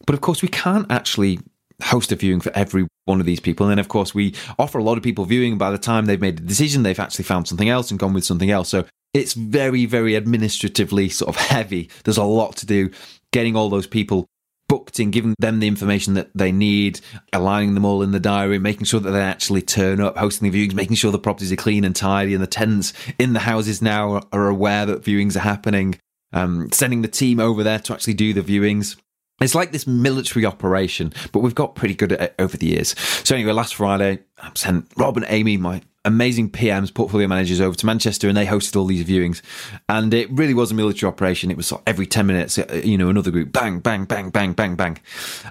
But 0.06 0.14
of 0.14 0.20
course, 0.20 0.43
we 0.43 0.49
can't 0.49 0.93
actually 0.93 1.40
host 1.84 2.12
a 2.12 2.17
viewing 2.17 2.40
for 2.40 2.52
every 2.55 2.87
one 3.06 3.19
of 3.19 3.25
these 3.25 3.40
people. 3.40 3.64
And 3.64 3.70
then, 3.70 3.79
of 3.79 3.88
course, 3.88 4.14
we 4.14 4.34
offer 4.58 4.79
a 4.79 4.84
lot 4.84 4.99
of 4.99 5.02
people 5.02 5.25
viewing. 5.25 5.56
By 5.56 5.70
the 5.70 5.79
time 5.79 6.05
they've 6.05 6.20
made 6.20 6.37
the 6.37 6.43
decision, 6.43 6.82
they've 6.82 7.00
actually 7.00 7.25
found 7.25 7.49
something 7.49 7.70
else 7.70 7.90
and 7.90 7.99
gone 7.99 8.12
with 8.12 8.25
something 8.25 8.50
else. 8.50 8.69
So 8.69 8.85
it's 9.14 9.32
very, 9.32 9.87
very 9.87 10.17
administratively 10.17 11.08
sort 11.08 11.31
of 11.31 11.37
heavy. 11.37 11.88
There's 12.05 12.19
a 12.19 12.25
lot 12.25 12.56
to 12.56 12.67
do 12.67 12.90
getting 13.32 13.56
all 13.56 13.70
those 13.70 13.87
people 13.87 14.26
booked 14.73 14.99
in, 14.99 15.11
giving 15.11 15.35
them 15.39 15.61
the 15.61 15.69
information 15.69 16.15
that 16.15 16.31
they 16.35 16.51
need, 16.51 16.99
aligning 17.31 17.75
them 17.75 17.85
all 17.85 18.01
in 18.01 18.11
the 18.11 18.19
diary, 18.19 18.59
making 18.59 18.87
sure 18.87 19.01
that 19.01 19.11
they 19.11 19.21
actually 19.21 19.61
turn 19.61 20.01
up, 20.01 20.17
hosting 20.17 20.51
the 20.51 20.67
viewings, 20.67 20.73
making 20.73 20.97
sure 20.97 21.13
the 21.13 21.19
properties 21.19 21.53
are 21.53 21.57
clean 21.57 21.85
and 21.85 21.95
tidy, 21.95 22.33
and 22.33 22.43
the 22.43 22.47
tenants 22.47 22.95
in 23.19 23.35
the 23.35 23.41
houses 23.41 23.83
now 23.83 24.23
are 24.33 24.49
aware 24.49 24.87
that 24.87 25.03
viewings 25.03 25.37
are 25.37 25.41
happening, 25.41 25.99
um, 26.33 26.73
sending 26.73 27.03
the 27.03 27.09
team 27.09 27.39
over 27.39 27.63
there 27.63 27.81
to 27.81 27.93
actually 27.93 28.15
do 28.15 28.33
the 28.33 28.41
viewings. 28.41 28.97
It's 29.43 29.55
like 29.55 29.73
this 29.73 29.87
military 29.87 30.47
operation, 30.47 31.13
but 31.33 31.41
we've 31.41 31.55
got 31.55 31.75
pretty 31.75 31.95
good 31.95 32.13
at 32.13 32.23
it 32.23 32.35
over 32.39 32.57
the 32.57 32.69
years. 32.69 32.99
So 33.25 33.35
anyway, 33.35 33.53
last 33.53 33.75
Friday, 33.75 34.21
I 34.39 34.53
sent 34.55 34.87
Rob 34.97 35.19
and 35.19 35.27
Amy, 35.29 35.59
my 35.59 35.83
amazing 36.04 36.50
PMs, 36.50 36.93
portfolio 36.93 37.28
managers 37.28 37.60
over 37.60 37.76
to 37.76 37.87
Manchester 37.87 38.28
and 38.28 38.37
they 38.37 38.46
hosted 38.46 38.76
all 38.76 38.87
these 38.87 39.04
viewings. 39.04 39.43
And 39.88 40.12
it 40.12 40.31
really 40.31 40.54
was 40.54 40.70
a 40.70 40.75
military 40.75 41.08
operation. 41.08 41.50
It 41.50 41.56
was 41.56 41.66
sort 41.66 41.82
of 41.82 41.88
every 41.88 42.06
10 42.06 42.26
minutes, 42.26 42.58
uh, 42.58 42.81
you 42.84 42.99
know, 42.99 43.08
another 43.08 43.31
group, 43.31 43.52
bang, 43.52 43.81
bang, 43.81 44.04
bang, 44.04 44.31
bang, 44.31 44.52
bang, 44.52 44.75
bang. 44.75 44.99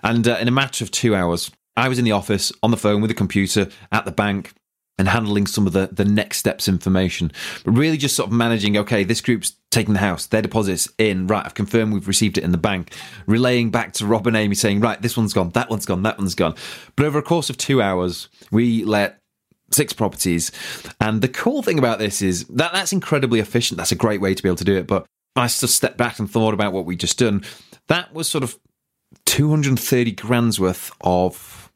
And 0.03 0.27
uh, 0.27 0.38
in 0.39 0.48
a 0.48 0.51
matter 0.51 0.83
of 0.83 0.92
two 0.92 1.15
hours, 1.15 1.51
I 1.77 1.88
was 1.88 2.00
in 2.00 2.06
the 2.06 2.12
office 2.12 2.51
on 2.62 2.71
the 2.71 2.77
phone 2.77 3.01
with 3.01 3.12
a 3.12 3.15
computer 3.15 3.69
at 3.92 4.06
the 4.06 4.12
bank 4.12 4.53
and 4.98 5.07
handling 5.07 5.48
some 5.48 5.65
of 5.65 5.74
the, 5.74 5.89
the 5.92 6.06
next 6.06 6.38
steps 6.38 6.68
information, 6.68 7.31
but 7.65 7.71
really 7.71 7.98
just 7.98 8.15
sort 8.15 8.27
of 8.27 8.33
managing, 8.33 8.77
okay, 8.77 9.03
this 9.03 9.21
group's 9.21 9.56
taking 9.71 9.94
the 9.94 10.00
house, 10.00 10.27
their 10.27 10.44
deposits 10.44 10.88
in, 11.00 11.25
right, 11.25 11.44
I've 11.44 11.56
confirmed 11.56 11.94
we've 11.94 12.07
received 12.07 12.38
it 12.38 12.44
in 12.44 12.51
the 12.51 12.57
bank, 12.57 12.94
relaying 13.25 13.71
back 13.71 13.94
to 13.94 14.06
Rob 14.06 14.27
and 14.27 14.38
Amy 14.38 14.53
saying, 14.53 14.80
right, 14.80 15.01
this 15.01 15.18
one's 15.18 15.33
gone, 15.33 15.50
that 15.51 15.71
one's 15.71 15.88
gone, 15.88 16.03
that 16.03 16.19
one's 16.19 16.36
gone. 16.36 16.53
But 16.95 17.07
over 17.07 17.18
a 17.18 17.24
course 17.24 17.50
of 17.50 17.57
two 17.57 17.81
hours, 17.81 18.27
we 18.51 18.83
let 18.83 19.21
six 19.72 19.94
properties. 19.94 20.52
And 21.00 21.22
the 21.22 21.28
cool 21.28 21.64
thing 21.64 21.80
about 21.80 22.00
this 22.00 22.22
is 22.22 22.46
that 22.46 22.74
that's 22.74 22.94
incredibly 22.94 23.40
efficient. 23.40 23.78
That's 23.78 23.92
a 23.92 23.96
great 23.96 24.22
way 24.22 24.34
to 24.34 24.44
be 24.44 24.50
able 24.50 24.58
to 24.58 24.64
do 24.64 24.78
it. 24.78 24.88
But 24.88 25.06
I 25.36 25.48
just 25.48 25.76
stepped 25.76 25.98
back 25.98 26.20
and 26.20 26.30
thought 26.30 26.54
about 26.54 26.74
what 26.74 26.86
we 26.86 26.96
just 26.96 27.20
done. 27.20 27.44
That 27.88 28.14
was 28.14 28.28
sort 28.28 28.44
of 28.44 28.58
230 29.26 30.12
grand's 30.14 30.60
worth 30.60 30.92
of 31.02 31.72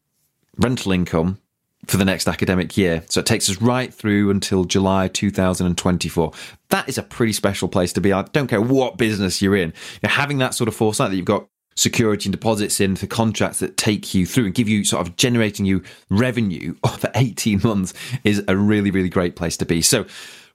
rental 0.58 0.92
income 0.92 1.40
for 1.88 1.98
the 1.98 2.06
next 2.06 2.28
academic 2.28 2.78
year. 2.78 3.04
So 3.10 3.20
it 3.20 3.26
takes 3.26 3.50
us 3.50 3.62
right 3.62 3.94
through 3.94 4.32
until 4.32 4.66
July 4.66 5.08
2024. 5.08 6.32
That 6.70 6.90
is 6.90 6.98
a 6.98 7.04
pretty 7.04 7.34
special 7.34 7.68
place 7.68 7.94
to 7.94 8.02
be. 8.02 8.12
I 8.12 8.24
don't 8.24 8.48
care 8.48 8.62
what 8.62 8.98
business 8.98 9.42
you're 9.42 9.56
in. 9.56 9.74
You're 10.02 10.10
having 10.10 10.40
that 10.40 10.56
sort 10.56 10.68
of 10.68 10.76
foresight 10.76 11.12
that 11.12 11.16
you've 11.16 11.26
got 11.26 11.48
security 11.76 12.28
and 12.28 12.32
deposits 12.32 12.80
in 12.80 12.96
for 12.96 13.08
contracts 13.08 13.60
that 13.60 13.78
take 13.78 14.14
you 14.14 14.26
through 14.26 14.46
and 14.46 14.54
give 14.54 14.70
you 14.70 14.84
sort 14.84 15.06
of 15.06 15.16
generating 15.18 15.66
you 15.66 15.84
revenue 16.10 16.74
for 16.98 17.12
18 17.16 17.62
months 17.64 17.94
is 18.24 18.44
a 18.48 18.56
really, 18.56 18.92
really 18.92 19.10
great 19.10 19.36
place 19.36 19.58
to 19.58 19.66
be. 19.66 19.82
So, 19.82 20.06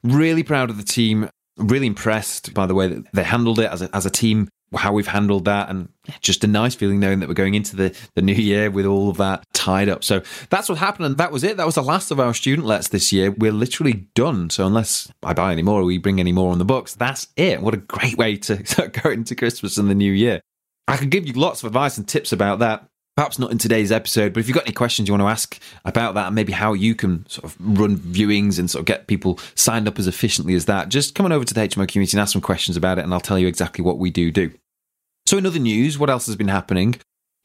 really 0.03 0.43
proud 0.43 0.71
of 0.71 0.77
the 0.77 0.85
team. 0.85 1.29
Really 1.57 1.89
impressed 1.89 2.55
by 2.55 2.65
the 2.65 2.75
way 2.75 2.89
that 2.89 3.13
they 3.13 3.23
handled 3.23 3.59
it 3.59 3.71
as 3.71 3.83
a, 3.83 3.95
as 3.95 4.07
a 4.07 4.11
team, 4.11 4.49
how 4.75 4.95
we've 4.95 5.07
handled 5.07 5.45
that, 5.45 5.69
and 5.69 5.91
just 6.23 6.43
a 6.43 6.47
nice 6.47 6.75
feeling 6.75 7.01
knowing 7.01 7.21
that 7.21 7.29
we're 7.29 7.35
going 7.35 7.53
into 7.53 7.77
the, 7.77 7.95
the 8.15 8.23
new 8.23 8.33
year 8.33 8.71
with 8.71 8.87
all 8.87 9.11
of 9.11 9.19
that 9.19 9.45
tied 9.53 9.91
up. 9.91 10.03
So 10.03 10.23
that's 10.49 10.71
what 10.71 10.79
happened, 10.79 11.07
and 11.07 11.17
that 11.19 11.33
was 11.33 11.45
it. 11.45 11.59
That 11.59 11.67
was 11.67 11.75
the 11.75 11.83
last 11.83 12.11
of 12.11 12.19
our 12.19 12.33
student 12.33 12.67
lets 12.67 12.89
this 12.89 13.13
year. 13.13 13.31
We're 13.31 13.53
literally 13.53 14.07
done. 14.15 14.49
So 14.49 14.67
unless 14.67 15.13
I 15.23 15.35
buy 15.35 15.53
any 15.53 15.63
more 15.63 15.83
or 15.83 15.85
we 15.85 15.99
bring 15.99 16.19
any 16.19 16.33
more 16.33 16.51
on 16.51 16.59
the 16.59 16.65
books, 16.65 16.95
that's 16.95 17.27
it. 17.37 17.61
What 17.61 17.75
a 17.75 17.79
great 17.79 18.17
way 18.17 18.37
to 18.37 18.89
go 19.03 19.11
into 19.11 19.35
Christmas 19.35 19.77
and 19.77 19.91
the 19.91 19.95
new 19.95 20.13
year. 20.13 20.41
I 20.91 20.97
can 20.97 21.09
give 21.09 21.27
you 21.27 21.33
lots 21.35 21.63
of 21.63 21.69
advice 21.69 21.99
and 21.99 22.07
tips 22.07 22.33
about 22.33 22.59
that. 22.59 22.87
Perhaps 23.17 23.39
not 23.39 23.51
in 23.51 23.59
today's 23.59 23.93
episode, 23.93 24.33
but 24.33 24.41
if 24.41 24.49
you've 24.49 24.55
got 24.55 24.65
any 24.65 24.73
questions 24.73 25.09
you 25.09 25.13
want 25.13 25.23
to 25.23 25.29
ask 25.29 25.61
about 25.85 26.15
that 26.15 26.27
and 26.27 26.35
maybe 26.35 26.53
how 26.53 26.73
you 26.73 26.95
can 26.95 27.27
sort 27.29 27.45
of 27.45 27.57
run 27.61 27.97
viewings 27.97 28.59
and 28.59 28.71
sort 28.71 28.81
of 28.81 28.87
get 28.87 29.09
people 29.09 29.39
signed 29.55 29.87
up 29.87 29.99
as 29.99 30.07
efficiently 30.07 30.55
as 30.55 30.65
that, 30.67 30.89
just 30.89 31.15
come 31.15 31.27
on 31.27 31.33
over 31.33 31.45
to 31.45 31.53
the 31.53 31.61
HMO 31.61 31.87
community 31.87 32.17
and 32.17 32.23
ask 32.23 32.33
some 32.33 32.41
questions 32.41 32.77
about 32.77 32.99
it 32.99 33.05
and 33.05 33.13
I'll 33.13 33.21
tell 33.21 33.39
you 33.39 33.47
exactly 33.47 33.85
what 33.85 33.99
we 33.99 34.11
do 34.11 34.31
do. 34.31 34.53
So, 35.27 35.39
in 35.39 35.45
other 35.47 35.59
news, 35.59 35.99
what 35.99 36.09
else 36.09 36.27
has 36.27 36.37
been 36.37 36.49
happening? 36.49 36.97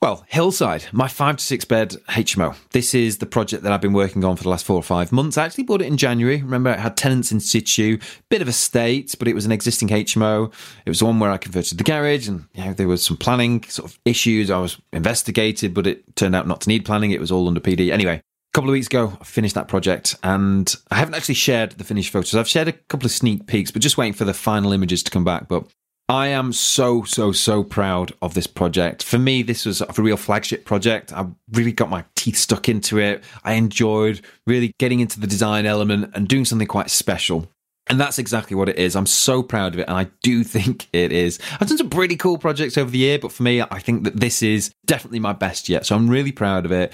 Well, 0.01 0.25
Hillside, 0.27 0.85
my 0.91 1.07
five 1.07 1.37
to 1.37 1.43
six 1.43 1.65
bed 1.65 1.95
HMO. 2.09 2.55
This 2.71 2.93
is 2.93 3.17
the 3.17 3.25
project 3.25 3.63
that 3.63 3.71
I've 3.71 3.81
been 3.81 3.93
working 3.93 4.23
on 4.23 4.35
for 4.35 4.43
the 4.43 4.49
last 4.49 4.65
four 4.65 4.75
or 4.75 4.83
five 4.83 5.11
months. 5.11 5.37
I 5.37 5.45
actually 5.45 5.63
bought 5.63 5.81
it 5.81 5.87
in 5.87 5.97
January. 5.97 6.41
Remember, 6.41 6.69
it 6.69 6.79
had 6.79 6.97
tenants 6.97 7.31
in 7.31 7.39
situ, 7.39 7.97
bit 8.29 8.41
of 8.41 8.47
a 8.47 8.51
state, 8.51 9.15
but 9.17 9.27
it 9.27 9.33
was 9.33 9.45
an 9.45 9.51
existing 9.51 9.87
HMO. 9.87 10.51
It 10.85 10.89
was 10.89 10.99
the 10.99 11.05
one 11.05 11.19
where 11.19 11.31
I 11.31 11.37
converted 11.37 11.77
the 11.77 11.83
garage, 11.83 12.27
and 12.27 12.45
you 12.53 12.65
know, 12.65 12.73
there 12.73 12.87
was 12.89 13.03
some 13.03 13.17
planning 13.17 13.63
sort 13.63 13.89
of 13.89 13.97
issues. 14.05 14.51
I 14.51 14.59
was 14.59 14.79
investigated, 14.91 15.73
but 15.73 15.87
it 15.87 16.15
turned 16.15 16.35
out 16.35 16.45
not 16.45 16.61
to 16.61 16.69
need 16.69 16.85
planning. 16.85 17.11
It 17.11 17.21
was 17.21 17.31
all 17.31 17.47
under 17.47 17.61
PD. 17.61 17.91
Anyway, 17.91 18.17
a 18.17 18.21
couple 18.53 18.69
of 18.69 18.73
weeks 18.73 18.87
ago, 18.87 19.17
I 19.19 19.23
finished 19.23 19.55
that 19.55 19.69
project, 19.69 20.17
and 20.23 20.71
I 20.91 20.95
haven't 20.95 21.15
actually 21.15 21.35
shared 21.35 21.71
the 21.71 21.83
finished 21.85 22.11
photos. 22.11 22.35
I've 22.35 22.49
shared 22.49 22.67
a 22.67 22.73
couple 22.73 23.05
of 23.05 23.11
sneak 23.11 23.47
peeks, 23.47 23.71
but 23.71 23.81
just 23.81 23.97
waiting 23.97 24.13
for 24.13 24.25
the 24.25 24.33
final 24.33 24.71
images 24.71 25.01
to 25.03 25.09
come 25.09 25.23
back. 25.23 25.47
But 25.47 25.65
I 26.07 26.27
am 26.27 26.53
so, 26.53 27.03
so, 27.03 27.31
so 27.31 27.63
proud 27.63 28.13
of 28.21 28.35
this 28.35 28.45
project. 28.45 29.01
For 29.01 29.17
me, 29.17 29.41
this 29.41 29.65
was 29.65 29.81
a 29.81 29.87
real 29.97 30.17
flagship 30.17 30.63
project. 30.63 31.11
I 31.11 31.25
really 31.51 31.71
got 31.71 31.89
my 31.89 32.05
teeth 32.15 32.37
stuck 32.37 32.69
into 32.69 32.99
it. 32.99 33.23
I 33.43 33.53
enjoyed 33.53 34.21
really 34.45 34.71
getting 34.77 34.99
into 34.99 35.19
the 35.19 35.25
design 35.25 35.65
element 35.65 36.11
and 36.13 36.27
doing 36.27 36.45
something 36.45 36.67
quite 36.67 36.91
special. 36.91 37.49
And 37.87 37.99
that's 37.99 38.19
exactly 38.19 38.55
what 38.55 38.69
it 38.69 38.77
is. 38.77 38.95
I'm 38.95 39.07
so 39.07 39.41
proud 39.41 39.73
of 39.73 39.79
it, 39.79 39.87
and 39.87 39.97
I 39.97 40.07
do 40.21 40.43
think 40.43 40.87
it 40.93 41.11
is. 41.11 41.39
I've 41.59 41.67
done 41.67 41.77
some 41.77 41.89
pretty 41.89 42.17
cool 42.17 42.37
projects 42.37 42.77
over 42.77 42.91
the 42.91 42.99
year, 42.99 43.17
but 43.17 43.31
for 43.31 43.41
me, 43.41 43.61
I 43.61 43.79
think 43.79 44.03
that 44.03 44.19
this 44.19 44.43
is 44.43 44.71
definitely 44.85 45.19
my 45.19 45.33
best 45.33 45.69
yet. 45.69 45.87
So 45.87 45.95
I'm 45.95 46.07
really 46.07 46.31
proud 46.31 46.65
of 46.65 46.71
it. 46.71 46.93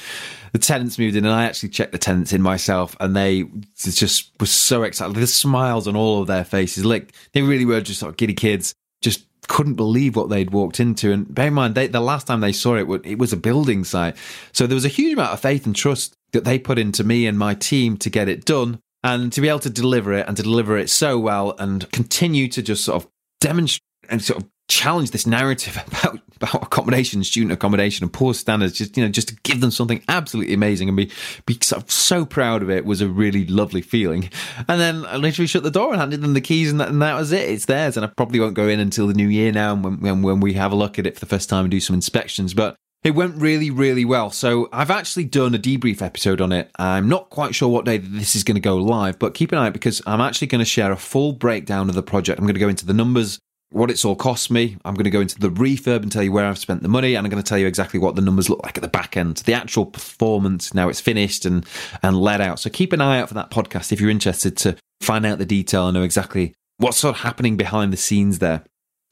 The 0.53 0.59
tenants 0.59 0.97
moved 0.97 1.17
in, 1.17 1.25
and 1.25 1.33
I 1.33 1.45
actually 1.45 1.69
checked 1.69 1.91
the 1.91 1.97
tenants 1.97 2.31
in 2.31 2.41
myself, 2.41 2.95
and 3.01 3.13
they 3.13 3.43
just 3.77 4.31
were 4.39 4.45
so 4.45 4.83
excited. 4.83 5.15
The 5.15 5.27
smiles 5.27 5.87
on 5.87 5.97
all 5.97 6.21
of 6.21 6.27
their 6.27 6.45
faces, 6.45 6.85
like 6.85 7.13
they 7.33 7.41
really 7.41 7.65
were 7.65 7.81
just 7.81 7.99
sort 7.99 8.09
of 8.09 8.17
giddy 8.17 8.33
kids 8.33 8.73
just 9.01 9.25
couldn't 9.47 9.75
believe 9.75 10.15
what 10.15 10.29
they'd 10.29 10.51
walked 10.51 10.79
into. 10.79 11.11
And 11.11 11.33
bear 11.33 11.47
in 11.47 11.53
mind, 11.53 11.75
they, 11.75 11.87
the 11.87 11.99
last 11.99 12.27
time 12.27 12.41
they 12.41 12.51
saw 12.51 12.75
it, 12.75 12.87
it 13.03 13.17
was 13.17 13.33
a 13.33 13.37
building 13.37 13.83
site. 13.83 14.15
So 14.53 14.67
there 14.67 14.75
was 14.75 14.85
a 14.85 14.89
huge 14.89 15.13
amount 15.13 15.33
of 15.33 15.39
faith 15.39 15.65
and 15.65 15.75
trust 15.75 16.15
that 16.31 16.45
they 16.45 16.57
put 16.57 16.79
into 16.79 17.03
me 17.03 17.27
and 17.27 17.37
my 17.37 17.55
team 17.55 17.97
to 17.97 18.09
get 18.09 18.29
it 18.29 18.45
done 18.45 18.79
and 19.03 19.33
to 19.33 19.41
be 19.41 19.49
able 19.49 19.59
to 19.59 19.69
deliver 19.69 20.13
it 20.13 20.27
and 20.27 20.37
to 20.37 20.43
deliver 20.43 20.77
it 20.77 20.89
so 20.89 21.17
well 21.19 21.55
and 21.57 21.91
continue 21.91 22.47
to 22.47 22.61
just 22.61 22.85
sort 22.85 23.03
of 23.03 23.09
demonstrate 23.39 23.81
and 24.09 24.23
sort 24.23 24.41
of 24.41 24.49
challenge 24.67 25.11
this 25.11 25.27
narrative 25.27 25.77
about, 25.87 26.19
about 26.41 26.63
accommodation, 26.63 27.23
student 27.23 27.51
accommodation, 27.51 28.03
and 28.03 28.13
poor 28.13 28.33
standards. 28.33 28.73
Just 28.73 28.97
you 28.97 29.03
know, 29.03 29.09
just 29.09 29.29
to 29.29 29.35
give 29.43 29.61
them 29.61 29.71
something 29.71 30.03
absolutely 30.07 30.53
amazing 30.53 30.87
and 30.87 30.97
be 30.97 31.11
be 31.45 31.57
sort 31.61 31.83
of 31.83 31.91
so 31.91 32.25
proud 32.25 32.61
of 32.61 32.69
it 32.69 32.85
was 32.85 33.01
a 33.01 33.07
really 33.07 33.45
lovely 33.45 33.81
feeling. 33.81 34.29
And 34.67 34.79
then 34.79 35.05
I 35.05 35.17
literally 35.17 35.47
shut 35.47 35.63
the 35.63 35.71
door 35.71 35.91
and 35.91 35.99
handed 35.99 36.21
them 36.21 36.33
the 36.33 36.41
keys, 36.41 36.71
and 36.71 36.79
that, 36.79 36.89
and 36.89 37.01
that 37.01 37.15
was 37.15 37.31
it. 37.31 37.49
It's 37.49 37.65
theirs, 37.65 37.97
and 37.97 38.05
I 38.05 38.09
probably 38.09 38.39
won't 38.39 38.53
go 38.53 38.67
in 38.67 38.79
until 38.79 39.07
the 39.07 39.13
new 39.13 39.27
year 39.27 39.51
now, 39.51 39.75
when, 39.75 39.99
when 39.99 40.21
when 40.21 40.39
we 40.39 40.53
have 40.53 40.71
a 40.71 40.75
look 40.75 40.99
at 40.99 41.07
it 41.07 41.15
for 41.15 41.19
the 41.19 41.25
first 41.25 41.49
time 41.49 41.65
and 41.65 41.71
do 41.71 41.79
some 41.79 41.93
inspections. 41.93 42.53
But 42.53 42.75
it 43.03 43.11
went 43.11 43.35
really, 43.41 43.71
really 43.71 44.05
well. 44.05 44.29
So 44.29 44.69
I've 44.71 44.91
actually 44.91 45.23
done 45.23 45.55
a 45.55 45.59
debrief 45.59 46.03
episode 46.03 46.39
on 46.39 46.51
it. 46.51 46.69
I'm 46.77 47.09
not 47.09 47.31
quite 47.31 47.55
sure 47.55 47.67
what 47.67 47.85
day 47.85 47.97
this 47.97 48.35
is 48.35 48.43
going 48.43 48.55
to 48.55 48.61
go 48.61 48.77
live, 48.77 49.17
but 49.17 49.33
keep 49.33 49.51
an 49.51 49.57
eye 49.57 49.67
out 49.67 49.73
because 49.73 50.03
I'm 50.05 50.21
actually 50.21 50.47
going 50.47 50.59
to 50.59 50.65
share 50.65 50.91
a 50.91 50.97
full 50.97 51.33
breakdown 51.33 51.89
of 51.89 51.95
the 51.95 52.03
project. 52.03 52.37
I'm 52.37 52.45
going 52.45 52.53
to 52.53 52.59
go 52.59 52.69
into 52.69 52.85
the 52.85 52.93
numbers, 52.93 53.39
what 53.71 53.89
it's 53.89 54.05
all 54.05 54.15
cost 54.15 54.51
me. 54.51 54.77
I'm 54.85 54.93
going 54.93 55.05
to 55.05 55.09
go 55.09 55.21
into 55.21 55.39
the 55.39 55.49
refurb 55.49 56.03
and 56.03 56.11
tell 56.11 56.23
you 56.23 56.31
where 56.31 56.45
I've 56.45 56.57
spent 56.57 56.83
the 56.83 56.89
money, 56.89 57.15
and 57.15 57.25
I'm 57.25 57.31
going 57.31 57.41
to 57.41 57.47
tell 57.47 57.57
you 57.57 57.67
exactly 57.67 57.99
what 57.99 58.15
the 58.15 58.21
numbers 58.21 58.49
look 58.49 58.63
like 58.63 58.77
at 58.77 58.83
the 58.83 58.89
back 58.89 59.17
end, 59.17 59.37
the 59.37 59.53
actual 59.53 59.85
performance 59.85 60.73
now 60.73 60.89
it's 60.89 61.01
finished 61.01 61.45
and 61.45 61.65
and 62.03 62.19
let 62.19 62.41
out. 62.41 62.59
So 62.59 62.69
keep 62.69 62.93
an 62.93 63.01
eye 63.01 63.19
out 63.19 63.29
for 63.29 63.35
that 63.35 63.49
podcast 63.49 63.91
if 63.91 63.99
you're 63.99 64.09
interested 64.09 64.57
to 64.57 64.77
find 64.99 65.25
out 65.25 65.39
the 65.39 65.45
detail 65.45 65.87
and 65.87 65.95
know 65.95 66.03
exactly 66.03 66.53
what's 66.77 66.97
sort 66.97 67.15
of 67.15 67.21
happening 67.21 67.57
behind 67.57 67.93
the 67.93 67.97
scenes 67.97 68.39
there. 68.39 68.63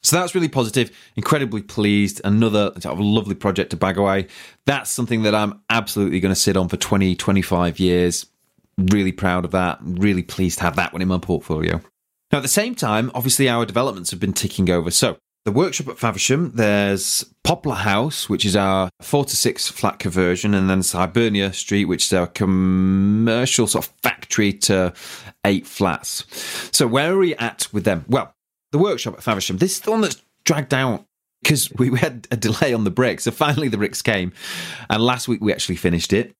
So 0.02 0.16
that's 0.16 0.34
really 0.34 0.48
positive. 0.48 0.90
Incredibly 1.16 1.62
pleased. 1.62 2.20
Another 2.24 2.72
sort 2.80 2.94
of 2.94 3.00
lovely 3.00 3.34
project 3.34 3.70
to 3.70 3.76
bag 3.76 3.98
away. 3.98 4.28
That's 4.66 4.90
something 4.90 5.22
that 5.22 5.34
I'm 5.34 5.60
absolutely 5.68 6.20
going 6.20 6.34
to 6.34 6.40
sit 6.40 6.56
on 6.56 6.68
for 6.68 6.76
20, 6.76 7.16
25 7.16 7.78
years. 7.78 8.26
Really 8.78 9.12
proud 9.12 9.44
of 9.44 9.50
that. 9.50 9.78
Really 9.82 10.22
pleased 10.22 10.58
to 10.58 10.64
have 10.64 10.76
that 10.76 10.92
one 10.92 11.02
in 11.02 11.08
my 11.08 11.18
portfolio. 11.18 11.82
Now, 12.32 12.38
at 12.38 12.42
the 12.42 12.48
same 12.48 12.74
time, 12.74 13.10
obviously, 13.14 13.48
our 13.48 13.66
developments 13.66 14.10
have 14.10 14.20
been 14.20 14.32
ticking 14.32 14.70
over. 14.70 14.90
So, 14.90 15.18
the 15.44 15.52
workshop 15.52 15.88
at 15.88 15.98
Faversham, 15.98 16.52
there's 16.54 17.24
Poplar 17.44 17.76
House, 17.76 18.28
which 18.28 18.44
is 18.44 18.54
our 18.54 18.90
four 19.00 19.24
to 19.24 19.34
six 19.34 19.68
flat 19.68 19.98
conversion, 19.98 20.54
and 20.54 20.70
then 20.70 20.82
Hibernia 20.82 21.52
Street, 21.52 21.86
which 21.86 22.04
is 22.04 22.12
our 22.12 22.26
commercial 22.26 23.66
sort 23.66 23.86
of 23.86 23.92
factory 24.02 24.52
to 24.52 24.92
eight 25.44 25.66
flats. 25.66 26.24
So, 26.72 26.86
where 26.86 27.14
are 27.14 27.18
we 27.18 27.34
at 27.36 27.66
with 27.72 27.84
them? 27.84 28.04
Well, 28.06 28.32
the 28.70 28.78
workshop 28.78 29.14
at 29.14 29.22
Faversham, 29.22 29.58
this 29.58 29.72
is 29.72 29.80
the 29.80 29.90
one 29.90 30.02
that's 30.02 30.22
dragged 30.44 30.74
out 30.74 31.06
because 31.42 31.72
we 31.78 31.98
had 31.98 32.28
a 32.30 32.36
delay 32.36 32.72
on 32.74 32.84
the 32.84 32.90
bricks. 32.90 33.24
So, 33.24 33.32
finally, 33.32 33.68
the 33.68 33.78
bricks 33.78 34.02
came, 34.02 34.32
and 34.88 35.02
last 35.02 35.26
week 35.26 35.40
we 35.40 35.52
actually 35.52 35.76
finished 35.76 36.12
it. 36.12 36.32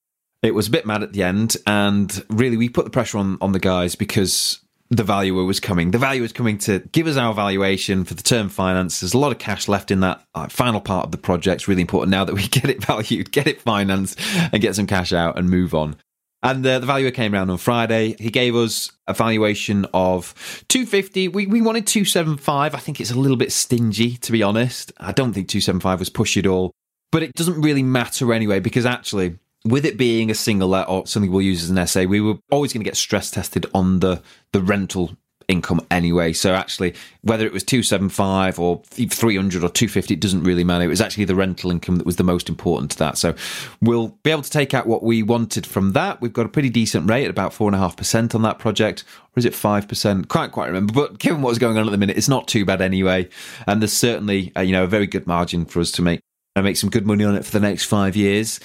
It 0.42 0.54
was 0.54 0.68
a 0.68 0.70
bit 0.70 0.87
mad 0.87 1.02
at 1.02 1.12
the 1.14 1.25
end, 1.25 1.56
and 1.66 2.25
really, 2.28 2.56
we 2.56 2.68
put 2.68 2.85
the 2.85 2.90
pressure 2.90 3.18
on 3.18 3.38
on 3.40 3.52
the 3.52 3.59
guys 3.59 3.97
because 3.97 4.61
the 4.90 5.04
valuer 5.04 5.44
was 5.44 5.61
coming. 5.61 5.92
The 5.92 5.99
valuer 5.99 6.23
was 6.23 6.32
coming 6.32 6.59
to 6.59 6.80
give 6.92 7.06
us 7.06 7.16
our 7.16 7.32
valuation 7.32 8.04
for 8.04 8.14
the 8.14 8.23
term 8.23 8.49
finance. 8.49 9.00
There's 9.00 9.14
a 9.14 9.18
lot 9.18 9.30
of 9.30 9.38
cash 9.38 9.68
left 9.68 9.92
in 9.92 10.00
that 10.00 10.25
uh, 10.35 10.49
final 10.49 10.80
part 10.80 11.06
of 11.06 11.12
the 11.12 11.18
project. 11.18 11.54
It's 11.62 11.68
really 11.68 11.82
important 11.82 12.11
now 12.11 12.25
that 12.25 12.35
we 12.35 12.42
get 12.49 12.68
it 12.68 12.85
valued, 12.85 13.30
get 13.30 13.47
it 13.47 13.61
financed, 13.61 14.18
and 14.52 14.61
get 14.61 14.75
some 14.75 14.87
cash 14.87 15.12
out 15.12 15.38
and 15.38 15.49
move 15.49 15.75
on. 15.75 15.97
And 16.42 16.66
uh, 16.66 16.78
the 16.78 16.87
valuer 16.87 17.11
came 17.11 17.35
around 17.35 17.50
on 17.50 17.59
Friday. 17.59 18.16
He 18.18 18.30
gave 18.30 18.56
us 18.56 18.90
a 19.06 19.14
valuation 19.14 19.87
of 19.92 20.35
250. 20.68 21.28
We, 21.28 21.47
we 21.47 21.61
wanted 21.61 21.87
275. 21.87 22.75
I 22.75 22.78
think 22.78 23.00
it's 23.00 23.11
a 23.11 23.18
little 23.18 23.37
bit 23.37 23.52
stingy, 23.52 24.16
to 24.16 24.32
be 24.32 24.42
honest. 24.42 24.90
I 24.99 25.12
don't 25.12 25.35
think 25.35 25.49
275 25.49 25.99
was 25.99 26.09
push 26.09 26.37
at 26.37 26.47
all. 26.47 26.73
But 27.12 27.23
it 27.23 27.35
doesn't 27.35 27.61
really 27.61 27.82
matter 27.82 28.32
anyway, 28.32 28.59
because 28.61 28.87
actually, 28.87 29.38
with 29.64 29.85
it 29.85 29.99
being 29.99 30.31
a 30.31 30.35
single 30.35 30.69
let 30.69 30.88
or 30.88 31.07
something 31.07 31.31
we'll 31.31 31.43
use 31.43 31.62
as 31.62 31.71
an 31.71 31.87
SA, 31.87 32.02
we 32.05 32.21
were 32.21 32.38
always 32.50 32.73
going 32.73 32.83
to 32.83 32.88
get 32.88 32.97
stress 32.97 33.31
tested 33.31 33.67
on 33.75 34.00
the 34.00 34.23
the 34.52 34.62
rental 34.62 35.17
income 35.50 35.85
anyway. 35.90 36.33
So 36.33 36.55
actually, 36.55 36.95
whether 37.23 37.45
it 37.45 37.52
was 37.52 37.64
275 37.64 38.59
or 38.59 38.83
300 38.85 39.64
or 39.64 39.69
250, 39.69 40.14
it 40.14 40.21
doesn't 40.21 40.45
really 40.45 40.64
matter. 40.64 40.85
It 40.85 40.88
was 40.88 41.00
actually 41.00 41.25
the 41.25 41.35
rental 41.35 41.71
income 41.71 41.97
that 41.97 42.07
was 42.07 42.17
the 42.17 42.25
most 42.25 42.49
important 42.49 42.93
to 42.93 42.99
that. 42.99 43.19
So 43.19 43.35
we'll 43.83 44.17
be 44.23 44.31
able 44.31 44.43
to 44.43 44.50
take 44.50 44.73
out 44.73 44.87
what 44.87 45.02
we 45.02 45.23
wanted 45.23 45.67
from 45.67 45.93
that. 45.93 46.21
We've 46.21 46.33
got 46.33 46.47
a 46.47 46.50
pretty 46.50 46.71
decent 46.71 47.11
rate 47.11 47.25
at 47.25 47.31
about 47.31 47.52
4.5% 47.52 48.35
on 48.35 48.43
that 48.43 48.59
project. 48.59 49.05
Or 49.37 49.40
is 49.40 49.45
it 49.45 49.52
5%? 49.52 50.29
Can't 50.29 50.52
quite 50.52 50.67
remember. 50.69 50.93
But 50.93 51.19
given 51.19 51.43
what's 51.43 51.59
going 51.59 51.76
on 51.76 51.87
at 51.87 51.90
the 51.90 51.99
minute, 51.99 52.17
it's 52.17 52.29
not 52.29 52.47
too 52.47 52.64
bad 52.64 52.81
anyway. 52.81 53.29
And 53.67 53.83
there's 53.83 53.93
certainly, 53.93 54.52
uh, 54.57 54.61
you 54.61 54.73
know, 54.73 54.85
a 54.85 54.88
very 54.88 55.07
good 55.07 55.26
margin 55.26 55.64
for 55.64 55.81
us 55.81 55.90
to 55.93 56.02
make, 56.02 56.21
uh, 56.55 56.62
make 56.62 56.76
some 56.76 56.90
good 56.90 57.07
money 57.07 57.25
on 57.25 57.35
it 57.35 57.45
for 57.45 57.52
the 57.52 57.61
next 57.61 57.85
five 57.85 58.14
years 58.14 58.61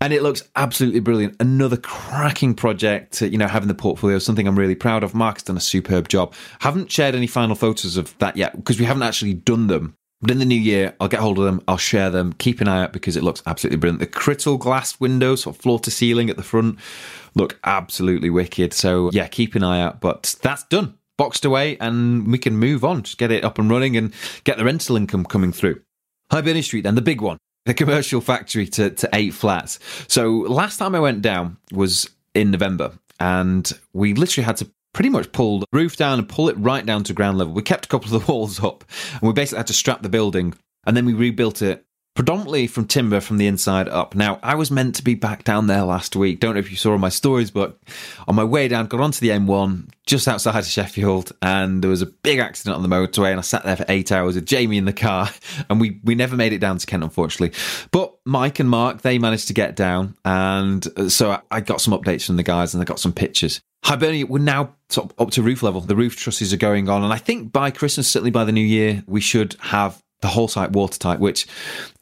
and 0.00 0.12
it 0.12 0.22
looks 0.22 0.48
absolutely 0.54 1.00
brilliant. 1.00 1.36
Another 1.40 1.76
cracking 1.76 2.54
project, 2.54 3.20
uh, 3.20 3.26
you 3.26 3.38
know, 3.38 3.48
having 3.48 3.68
the 3.68 3.74
portfolio, 3.74 4.18
something 4.18 4.46
I'm 4.46 4.58
really 4.58 4.74
proud 4.74 5.02
of. 5.02 5.14
Mark's 5.14 5.42
done 5.42 5.56
a 5.56 5.60
superb 5.60 6.08
job. 6.08 6.34
Haven't 6.60 6.92
shared 6.92 7.14
any 7.14 7.26
final 7.26 7.56
photos 7.56 7.96
of 7.96 8.16
that 8.18 8.36
yet 8.36 8.56
because 8.56 8.78
we 8.78 8.84
haven't 8.84 9.02
actually 9.02 9.34
done 9.34 9.66
them. 9.66 9.94
But 10.20 10.32
in 10.32 10.38
the 10.38 10.44
new 10.44 10.58
year, 10.58 10.94
I'll 11.00 11.08
get 11.08 11.20
hold 11.20 11.38
of 11.38 11.44
them. 11.44 11.62
I'll 11.68 11.76
share 11.76 12.10
them. 12.10 12.32
Keep 12.32 12.60
an 12.60 12.68
eye 12.68 12.82
out 12.82 12.92
because 12.92 13.16
it 13.16 13.22
looks 13.22 13.42
absolutely 13.46 13.78
brilliant. 13.78 14.00
The 14.00 14.06
crystal 14.06 14.56
glass 14.56 14.98
windows, 14.98 15.42
sort 15.42 15.56
floor 15.56 15.78
to 15.80 15.90
ceiling 15.90 16.28
at 16.28 16.36
the 16.36 16.42
front, 16.42 16.78
look 17.34 17.58
absolutely 17.64 18.30
wicked. 18.30 18.72
So 18.72 19.10
yeah, 19.12 19.28
keep 19.28 19.54
an 19.54 19.62
eye 19.62 19.80
out. 19.80 20.00
But 20.00 20.36
that's 20.42 20.64
done, 20.64 20.98
boxed 21.16 21.44
away, 21.44 21.76
and 21.80 22.26
we 22.30 22.38
can 22.38 22.56
move 22.56 22.84
on. 22.84 23.02
Just 23.02 23.18
get 23.18 23.30
it 23.30 23.44
up 23.44 23.58
and 23.58 23.70
running 23.70 23.96
and 23.96 24.12
get 24.42 24.58
the 24.58 24.64
rental 24.64 24.96
income 24.96 25.24
coming 25.24 25.52
through. 25.52 25.80
Hibernia 26.32 26.62
Street, 26.62 26.82
then 26.82 26.96
the 26.96 27.02
big 27.02 27.20
one 27.20 27.38
the 27.66 27.74
commercial 27.74 28.20
factory 28.20 28.66
to, 28.66 28.90
to 28.90 29.08
eight 29.12 29.34
flats. 29.34 29.78
So 30.08 30.30
last 30.30 30.78
time 30.78 30.94
I 30.94 31.00
went 31.00 31.22
down 31.22 31.56
was 31.72 32.08
in 32.34 32.50
November, 32.50 32.92
and 33.20 33.70
we 33.92 34.14
literally 34.14 34.44
had 34.44 34.56
to 34.58 34.70
pretty 34.94 35.10
much 35.10 35.30
pull 35.32 35.60
the 35.60 35.66
roof 35.72 35.96
down 35.96 36.18
and 36.18 36.28
pull 36.28 36.48
it 36.48 36.56
right 36.58 36.84
down 36.84 37.04
to 37.04 37.12
ground 37.12 37.38
level. 37.38 37.52
We 37.52 37.62
kept 37.62 37.84
a 37.84 37.88
couple 37.88 38.14
of 38.14 38.24
the 38.24 38.32
walls 38.32 38.62
up, 38.62 38.84
and 39.12 39.22
we 39.22 39.32
basically 39.32 39.58
had 39.58 39.66
to 39.68 39.74
strap 39.74 40.02
the 40.02 40.08
building, 40.08 40.54
and 40.86 40.96
then 40.96 41.04
we 41.04 41.12
rebuilt 41.12 41.62
it 41.62 41.84
predominantly 42.18 42.66
from 42.66 42.84
timber 42.84 43.20
from 43.20 43.38
the 43.38 43.46
inside 43.46 43.88
up. 43.88 44.16
Now, 44.16 44.40
I 44.42 44.56
was 44.56 44.72
meant 44.72 44.96
to 44.96 45.04
be 45.04 45.14
back 45.14 45.44
down 45.44 45.68
there 45.68 45.84
last 45.84 46.16
week. 46.16 46.40
Don't 46.40 46.54
know 46.54 46.58
if 46.58 46.68
you 46.68 46.76
saw 46.76 46.98
my 46.98 47.10
stories, 47.10 47.52
but 47.52 47.78
on 48.26 48.34
my 48.34 48.42
way 48.42 48.66
down, 48.66 48.88
got 48.88 48.98
onto 48.98 49.20
the 49.20 49.28
M1 49.28 49.88
just 50.04 50.26
outside 50.26 50.58
of 50.58 50.66
Sheffield, 50.66 51.30
and 51.42 51.80
there 51.80 51.88
was 51.88 52.02
a 52.02 52.06
big 52.06 52.40
accident 52.40 52.74
on 52.74 52.82
the 52.82 52.88
motorway, 52.88 53.30
and 53.30 53.38
I 53.38 53.42
sat 53.42 53.62
there 53.62 53.76
for 53.76 53.84
eight 53.88 54.10
hours 54.10 54.34
with 54.34 54.46
Jamie 54.46 54.78
in 54.78 54.84
the 54.84 54.92
car, 54.92 55.30
and 55.70 55.80
we 55.80 56.00
we 56.02 56.16
never 56.16 56.34
made 56.34 56.52
it 56.52 56.58
down 56.58 56.78
to 56.78 56.86
Kent, 56.86 57.04
unfortunately. 57.04 57.56
But 57.92 58.12
Mike 58.24 58.58
and 58.58 58.68
Mark, 58.68 59.02
they 59.02 59.20
managed 59.20 59.46
to 59.46 59.54
get 59.54 59.76
down, 59.76 60.16
and 60.24 60.84
uh, 60.96 61.08
so 61.08 61.40
I 61.52 61.60
got 61.60 61.80
some 61.80 61.94
updates 61.94 62.26
from 62.26 62.34
the 62.34 62.42
guys, 62.42 62.74
and 62.74 62.80
I 62.80 62.84
got 62.84 62.98
some 62.98 63.12
pictures. 63.12 63.60
Hibernia, 63.84 64.26
we're 64.26 64.40
now 64.40 64.74
up 64.96 65.30
to 65.30 65.40
roof 65.40 65.62
level. 65.62 65.82
The 65.82 65.94
roof 65.94 66.16
trusses 66.16 66.52
are 66.52 66.56
going 66.56 66.88
on, 66.88 67.04
and 67.04 67.12
I 67.12 67.18
think 67.18 67.52
by 67.52 67.70
Christmas, 67.70 68.08
certainly 68.08 68.32
by 68.32 68.42
the 68.42 68.50
new 68.50 68.60
year, 68.60 69.04
we 69.06 69.20
should 69.20 69.54
have 69.60 70.02
the 70.20 70.28
whole 70.28 70.48
site 70.48 70.72
watertight, 70.72 71.20
which, 71.20 71.46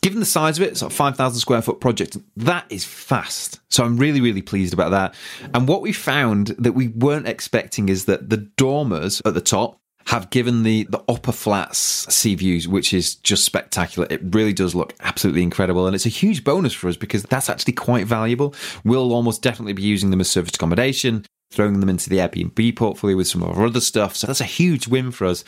given 0.02 0.20
the 0.20 0.26
size 0.26 0.58
of 0.58 0.64
it, 0.64 0.70
it's 0.70 0.82
a 0.82 0.90
5,000 0.90 1.38
square 1.38 1.62
foot 1.62 1.80
project, 1.80 2.16
that 2.36 2.64
is 2.70 2.84
fast. 2.84 3.60
So 3.68 3.84
I'm 3.84 3.96
really, 3.96 4.20
really 4.20 4.42
pleased 4.42 4.72
about 4.72 4.90
that. 4.90 5.14
And 5.54 5.68
what 5.68 5.82
we 5.82 5.92
found 5.92 6.48
that 6.58 6.72
we 6.72 6.88
weren't 6.88 7.28
expecting 7.28 7.88
is 7.88 8.06
that 8.06 8.30
the 8.30 8.38
dormers 8.38 9.20
at 9.24 9.34
the 9.34 9.40
top 9.40 9.78
have 10.06 10.30
given 10.30 10.62
the, 10.62 10.84
the 10.84 11.02
upper 11.08 11.32
flats 11.32 11.78
sea 12.14 12.36
views, 12.36 12.68
which 12.68 12.94
is 12.94 13.16
just 13.16 13.44
spectacular. 13.44 14.06
It 14.08 14.20
really 14.22 14.52
does 14.52 14.74
look 14.74 14.94
absolutely 15.00 15.42
incredible. 15.42 15.86
And 15.86 15.96
it's 15.96 16.06
a 16.06 16.10
huge 16.10 16.44
bonus 16.44 16.72
for 16.72 16.88
us 16.88 16.96
because 16.96 17.24
that's 17.24 17.50
actually 17.50 17.72
quite 17.72 18.06
valuable. 18.06 18.54
We'll 18.84 19.12
almost 19.12 19.42
definitely 19.42 19.72
be 19.72 19.82
using 19.82 20.10
them 20.10 20.20
as 20.20 20.30
service 20.30 20.54
accommodation. 20.54 21.24
Throwing 21.50 21.80
them 21.80 21.88
into 21.88 22.10
the 22.10 22.18
Airbnb 22.18 22.76
portfolio 22.76 23.16
with 23.16 23.28
some 23.28 23.42
of 23.42 23.56
our 23.56 23.66
other 23.66 23.80
stuff. 23.80 24.16
So 24.16 24.26
that's 24.26 24.40
a 24.40 24.44
huge 24.44 24.88
win 24.88 25.10
for 25.12 25.26
us. 25.26 25.44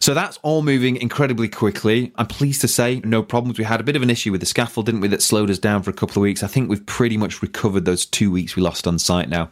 So 0.00 0.14
that's 0.14 0.38
all 0.42 0.62
moving 0.62 0.96
incredibly 0.96 1.48
quickly. 1.48 2.12
I'm 2.16 2.26
pleased 2.26 2.62
to 2.62 2.68
say 2.68 3.00
no 3.04 3.22
problems. 3.22 3.58
We 3.58 3.64
had 3.64 3.80
a 3.80 3.84
bit 3.84 3.94
of 3.94 4.02
an 4.02 4.10
issue 4.10 4.32
with 4.32 4.40
the 4.40 4.46
scaffold, 4.46 4.86
didn't 4.86 5.02
we, 5.02 5.08
that 5.08 5.22
slowed 5.22 5.50
us 5.50 5.58
down 5.58 5.82
for 5.82 5.90
a 5.90 5.94
couple 5.94 6.16
of 6.16 6.22
weeks. 6.22 6.42
I 6.42 6.46
think 6.46 6.70
we've 6.70 6.84
pretty 6.86 7.16
much 7.16 7.42
recovered 7.42 7.84
those 7.84 8.06
two 8.06 8.30
weeks 8.30 8.56
we 8.56 8.62
lost 8.62 8.86
on 8.86 8.98
site 8.98 9.28
now. 9.28 9.50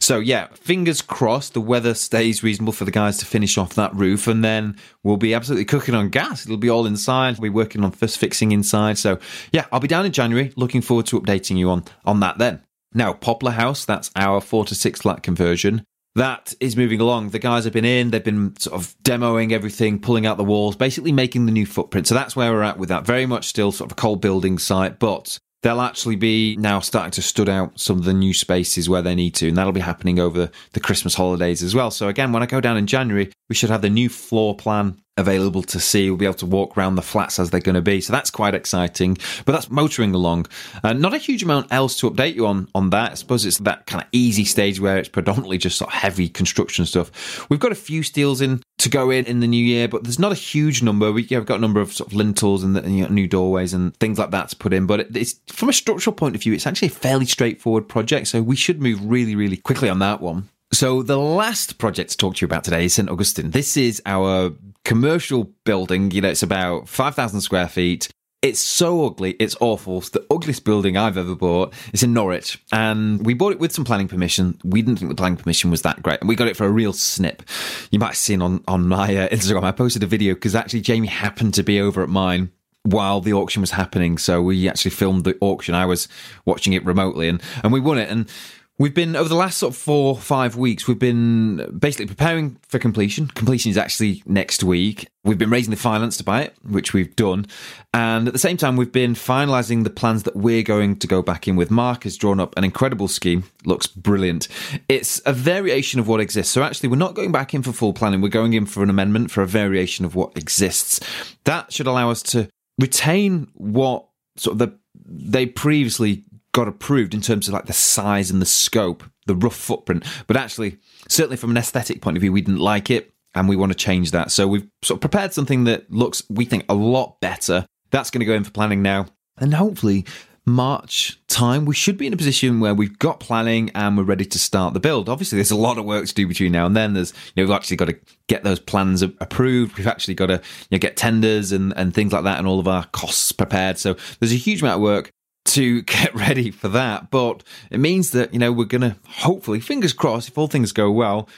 So 0.00 0.18
yeah, 0.18 0.48
fingers 0.54 1.02
crossed 1.02 1.54
the 1.54 1.60
weather 1.60 1.94
stays 1.94 2.42
reasonable 2.42 2.72
for 2.72 2.84
the 2.84 2.90
guys 2.90 3.18
to 3.18 3.26
finish 3.26 3.58
off 3.58 3.74
that 3.74 3.94
roof 3.94 4.26
and 4.26 4.42
then 4.42 4.76
we'll 5.02 5.18
be 5.18 5.34
absolutely 5.34 5.66
cooking 5.66 5.94
on 5.94 6.08
gas. 6.08 6.46
It'll 6.46 6.56
be 6.56 6.70
all 6.70 6.86
inside. 6.86 7.38
We'll 7.38 7.50
be 7.50 7.54
working 7.54 7.84
on 7.84 7.90
first 7.90 8.18
fixing 8.18 8.52
inside. 8.52 8.98
So 8.98 9.18
yeah, 9.52 9.66
I'll 9.70 9.80
be 9.80 9.88
down 9.88 10.06
in 10.06 10.12
January. 10.12 10.52
Looking 10.56 10.80
forward 10.80 11.06
to 11.06 11.20
updating 11.20 11.56
you 11.56 11.70
on, 11.70 11.84
on 12.04 12.20
that 12.20 12.38
then. 12.38 12.62
Now, 12.94 13.12
Poplar 13.12 13.52
House, 13.52 13.84
that's 13.84 14.10
our 14.16 14.40
four 14.40 14.64
to 14.66 14.74
six 14.74 15.02
flat 15.02 15.22
conversion. 15.22 15.84
That 16.16 16.54
is 16.60 16.76
moving 16.76 17.00
along. 17.00 17.30
The 17.30 17.40
guys 17.40 17.64
have 17.64 17.72
been 17.72 17.84
in, 17.84 18.10
they've 18.10 18.22
been 18.22 18.56
sort 18.56 18.80
of 18.80 18.94
demoing 19.02 19.50
everything, 19.50 19.98
pulling 19.98 20.26
out 20.26 20.36
the 20.36 20.44
walls, 20.44 20.76
basically 20.76 21.10
making 21.10 21.46
the 21.46 21.52
new 21.52 21.66
footprint. 21.66 22.06
So 22.06 22.14
that's 22.14 22.36
where 22.36 22.52
we're 22.52 22.62
at 22.62 22.78
with 22.78 22.88
that. 22.90 23.04
Very 23.04 23.26
much 23.26 23.46
still 23.46 23.72
sort 23.72 23.90
of 23.90 23.98
a 23.98 24.00
cold 24.00 24.20
building 24.20 24.58
site, 24.58 25.00
but 25.00 25.36
they'll 25.64 25.80
actually 25.80 26.14
be 26.14 26.56
now 26.56 26.78
starting 26.78 27.10
to 27.10 27.22
stud 27.22 27.48
out 27.48 27.80
some 27.80 27.98
of 27.98 28.04
the 28.04 28.14
new 28.14 28.32
spaces 28.32 28.88
where 28.88 29.02
they 29.02 29.16
need 29.16 29.34
to, 29.34 29.48
and 29.48 29.56
that'll 29.56 29.72
be 29.72 29.80
happening 29.80 30.20
over 30.20 30.50
the 30.72 30.80
Christmas 30.80 31.14
holidays 31.14 31.64
as 31.64 31.74
well. 31.74 31.90
So 31.90 32.06
again, 32.06 32.30
when 32.30 32.44
I 32.44 32.46
go 32.46 32.60
down 32.60 32.76
in 32.76 32.86
January, 32.86 33.32
we 33.48 33.56
should 33.56 33.70
have 33.70 33.82
the 33.82 33.90
new 33.90 34.08
floor 34.08 34.54
plan 34.54 35.00
available 35.16 35.62
to 35.62 35.80
see. 35.80 36.10
We'll 36.10 36.18
be 36.18 36.24
able 36.24 36.34
to 36.34 36.46
walk 36.46 36.76
around 36.76 36.96
the 36.96 37.02
flats 37.02 37.38
as 37.38 37.50
they're 37.50 37.60
going 37.60 37.74
to 37.74 37.82
be. 37.82 38.00
So 38.00 38.12
that's 38.12 38.30
quite 38.30 38.54
exciting. 38.54 39.16
But 39.44 39.52
that's 39.52 39.70
motoring 39.70 40.14
along. 40.14 40.46
Uh, 40.82 40.92
not 40.92 41.14
a 41.14 41.18
huge 41.18 41.42
amount 41.42 41.72
else 41.72 41.98
to 42.00 42.10
update 42.10 42.34
you 42.34 42.46
on 42.46 42.68
on 42.74 42.90
that. 42.90 43.12
I 43.12 43.14
suppose 43.14 43.44
it's 43.44 43.58
that 43.58 43.86
kind 43.86 44.02
of 44.02 44.08
easy 44.12 44.44
stage 44.44 44.80
where 44.80 44.98
it's 44.98 45.08
predominantly 45.08 45.58
just 45.58 45.78
sort 45.78 45.92
of 45.92 45.94
heavy 45.94 46.28
construction 46.28 46.84
stuff. 46.86 47.48
We've 47.48 47.60
got 47.60 47.72
a 47.72 47.76
few 47.76 48.02
steels 48.02 48.40
in 48.40 48.62
to 48.78 48.88
go 48.88 49.10
in 49.10 49.24
in 49.26 49.40
the 49.40 49.46
new 49.46 49.64
year, 49.64 49.88
but 49.88 50.04
there's 50.04 50.18
not 50.18 50.32
a 50.32 50.36
huge 50.36 50.82
number. 50.82 51.12
We, 51.12 51.24
have 51.30 51.46
got 51.46 51.58
a 51.58 51.60
number 51.60 51.80
of 51.80 51.92
sort 51.92 52.10
of 52.10 52.16
lintels 52.16 52.64
and, 52.64 52.74
the, 52.74 52.82
and 52.82 52.96
you 52.96 53.04
know, 53.04 53.08
new 53.08 53.28
doorways 53.28 53.72
and 53.72 53.96
things 53.96 54.18
like 54.18 54.30
that 54.32 54.48
to 54.50 54.56
put 54.56 54.72
in. 54.72 54.86
But 54.86 55.00
it, 55.00 55.16
it's 55.16 55.40
from 55.46 55.68
a 55.68 55.72
structural 55.72 56.14
point 56.14 56.34
of 56.34 56.42
view, 56.42 56.52
it's 56.52 56.66
actually 56.66 56.88
a 56.88 56.92
fairly 56.92 57.26
straightforward 57.26 57.88
project. 57.88 58.28
So 58.28 58.42
we 58.42 58.56
should 58.56 58.82
move 58.82 59.04
really, 59.04 59.36
really 59.36 59.56
quickly 59.56 59.88
on 59.88 60.00
that 60.00 60.20
one. 60.20 60.48
So 60.72 61.02
the 61.02 61.18
last 61.18 61.78
project 61.78 62.10
to 62.10 62.16
talk 62.16 62.34
to 62.36 62.40
you 62.42 62.46
about 62.46 62.64
today 62.64 62.86
is 62.86 62.94
St 62.94 63.08
Augustine. 63.08 63.52
This 63.52 63.76
is 63.76 64.02
our 64.06 64.52
commercial 64.84 65.44
building. 65.64 66.10
You 66.10 66.20
know, 66.20 66.28
it's 66.28 66.42
about 66.42 66.88
5,000 66.88 67.40
square 67.40 67.68
feet. 67.68 68.08
It's 68.42 68.60
so 68.60 69.06
ugly. 69.06 69.36
It's 69.40 69.56
awful. 69.58 69.98
It's 69.98 70.10
the 70.10 70.26
ugliest 70.30 70.66
building 70.66 70.98
I've 70.98 71.16
ever 71.16 71.34
bought. 71.34 71.72
It's 71.94 72.02
in 72.02 72.12
Norwich. 72.12 72.62
And 72.72 73.24
we 73.24 73.32
bought 73.32 73.52
it 73.52 73.58
with 73.58 73.72
some 73.72 73.86
planning 73.86 74.06
permission. 74.06 74.60
We 74.62 74.82
didn't 74.82 74.98
think 74.98 75.08
the 75.08 75.14
planning 75.14 75.38
permission 75.38 75.70
was 75.70 75.80
that 75.82 76.02
great. 76.02 76.20
And 76.20 76.28
we 76.28 76.36
got 76.36 76.48
it 76.48 76.56
for 76.56 76.66
a 76.66 76.70
real 76.70 76.92
snip. 76.92 77.42
You 77.90 77.98
might 77.98 78.08
have 78.08 78.16
seen 78.18 78.42
on, 78.42 78.62
on 78.68 78.86
my 78.86 79.16
uh, 79.16 79.28
Instagram, 79.28 79.64
I 79.64 79.72
posted 79.72 80.02
a 80.02 80.06
video 80.06 80.34
because 80.34 80.54
actually 80.54 80.82
Jamie 80.82 81.08
happened 81.08 81.54
to 81.54 81.62
be 81.62 81.80
over 81.80 82.02
at 82.02 82.10
mine 82.10 82.52
while 82.82 83.22
the 83.22 83.32
auction 83.32 83.62
was 83.62 83.70
happening. 83.70 84.18
So 84.18 84.42
we 84.42 84.68
actually 84.68 84.90
filmed 84.90 85.24
the 85.24 85.38
auction. 85.40 85.74
I 85.74 85.86
was 85.86 86.06
watching 86.44 86.74
it 86.74 86.84
remotely 86.84 87.28
and, 87.28 87.42
and 87.62 87.72
we 87.72 87.80
won 87.80 87.96
it. 87.96 88.10
And 88.10 88.28
We've 88.76 88.94
been 88.94 89.14
over 89.14 89.28
the 89.28 89.36
last 89.36 89.58
sort 89.58 89.72
of 89.72 89.76
four, 89.76 90.18
five 90.18 90.56
weeks, 90.56 90.88
we've 90.88 90.98
been 90.98 91.78
basically 91.78 92.06
preparing 92.06 92.58
for 92.66 92.80
completion. 92.80 93.28
Completion 93.28 93.70
is 93.70 93.78
actually 93.78 94.24
next 94.26 94.64
week. 94.64 95.06
We've 95.22 95.38
been 95.38 95.50
raising 95.50 95.70
the 95.70 95.76
finance 95.76 96.16
to 96.16 96.24
buy 96.24 96.42
it, 96.42 96.56
which 96.68 96.92
we've 96.92 97.14
done. 97.14 97.46
And 97.92 98.26
at 98.26 98.32
the 98.32 98.38
same 98.38 98.56
time, 98.56 98.76
we've 98.76 98.90
been 98.90 99.14
finalizing 99.14 99.84
the 99.84 99.90
plans 99.90 100.24
that 100.24 100.34
we're 100.34 100.64
going 100.64 100.96
to 100.96 101.06
go 101.06 101.22
back 101.22 101.46
in 101.46 101.54
with. 101.54 101.70
Mark 101.70 102.02
has 102.02 102.16
drawn 102.16 102.40
up 102.40 102.56
an 102.56 102.64
incredible 102.64 103.06
scheme. 103.06 103.44
Looks 103.64 103.86
brilliant. 103.86 104.48
It's 104.88 105.22
a 105.24 105.32
variation 105.32 106.00
of 106.00 106.08
what 106.08 106.18
exists. 106.18 106.52
So 106.52 106.64
actually, 106.64 106.88
we're 106.88 106.96
not 106.96 107.14
going 107.14 107.30
back 107.30 107.54
in 107.54 107.62
for 107.62 107.70
full 107.70 107.92
planning. 107.92 108.22
We're 108.22 108.28
going 108.28 108.54
in 108.54 108.66
for 108.66 108.82
an 108.82 108.90
amendment 108.90 109.30
for 109.30 109.42
a 109.44 109.46
variation 109.46 110.04
of 110.04 110.16
what 110.16 110.36
exists. 110.36 110.98
That 111.44 111.72
should 111.72 111.86
allow 111.86 112.10
us 112.10 112.22
to 112.24 112.48
retain 112.80 113.46
what 113.54 114.08
sort 114.36 114.54
of 114.54 114.58
the 114.58 114.78
they 115.06 115.46
previously 115.46 116.24
got 116.54 116.68
approved 116.68 117.12
in 117.12 117.20
terms 117.20 117.48
of 117.48 117.52
like 117.52 117.66
the 117.66 117.74
size 117.74 118.30
and 118.30 118.40
the 118.40 118.46
scope, 118.46 119.02
the 119.26 119.34
rough 119.34 119.56
footprint. 119.56 120.04
But 120.26 120.38
actually, 120.38 120.78
certainly 121.08 121.36
from 121.36 121.50
an 121.50 121.58
aesthetic 121.58 122.00
point 122.00 122.16
of 122.16 122.22
view, 122.22 122.32
we 122.32 122.40
didn't 122.40 122.60
like 122.60 122.90
it 122.90 123.12
and 123.34 123.48
we 123.48 123.56
want 123.56 123.72
to 123.72 123.76
change 123.76 124.12
that. 124.12 124.30
So 124.30 124.46
we've 124.46 124.66
sort 124.82 124.98
of 124.98 125.00
prepared 125.02 125.34
something 125.34 125.64
that 125.64 125.90
looks, 125.90 126.22
we 126.30 126.44
think, 126.46 126.64
a 126.68 126.74
lot 126.74 127.20
better. 127.20 127.66
That's 127.90 128.10
going 128.10 128.20
to 128.20 128.26
go 128.26 128.34
in 128.34 128.44
for 128.44 128.52
planning 128.52 128.82
now. 128.82 129.06
And 129.36 129.52
hopefully, 129.52 130.06
March 130.46 131.18
time, 131.26 131.64
we 131.64 131.74
should 131.74 131.98
be 131.98 132.06
in 132.06 132.12
a 132.12 132.16
position 132.16 132.60
where 132.60 132.74
we've 132.74 132.98
got 133.00 133.18
planning 133.18 133.70
and 133.74 133.96
we're 133.96 134.04
ready 134.04 134.24
to 134.24 134.38
start 134.38 134.74
the 134.74 134.80
build. 134.80 135.08
Obviously, 135.08 135.36
there's 135.36 135.50
a 135.50 135.56
lot 135.56 135.76
of 135.76 135.84
work 135.84 136.06
to 136.06 136.14
do 136.14 136.28
between 136.28 136.52
now 136.52 136.66
and 136.66 136.76
then. 136.76 136.92
There's, 136.92 137.12
you 137.34 137.42
know, 137.42 137.48
we've 137.48 137.56
actually 137.56 137.78
got 137.78 137.86
to 137.86 137.98
get 138.28 138.44
those 138.44 138.60
plans 138.60 139.02
approved. 139.02 139.76
We've 139.76 139.88
actually 139.88 140.14
got 140.14 140.26
to, 140.26 140.34
you 140.34 140.76
know, 140.76 140.78
get 140.78 140.96
tenders 140.96 141.50
and, 141.50 141.72
and 141.76 141.92
things 141.92 142.12
like 142.12 142.22
that 142.22 142.38
and 142.38 142.46
all 142.46 142.60
of 142.60 142.68
our 142.68 142.84
costs 142.92 143.32
prepared. 143.32 143.78
So 143.78 143.96
there's 144.20 144.32
a 144.32 144.36
huge 144.36 144.62
amount 144.62 144.76
of 144.76 144.82
work 144.82 145.10
to 145.46 145.82
get 145.82 146.14
ready 146.14 146.50
for 146.50 146.68
that. 146.68 147.10
But 147.10 147.42
it 147.70 147.80
means 147.80 148.10
that, 148.10 148.32
you 148.32 148.38
know, 148.38 148.52
we're 148.52 148.64
going 148.64 148.82
to 148.82 148.96
hopefully, 149.06 149.60
fingers 149.60 149.92
crossed, 149.92 150.28
if 150.28 150.38
all 150.38 150.46
things 150.46 150.72
go 150.72 150.90
well, 150.90 151.28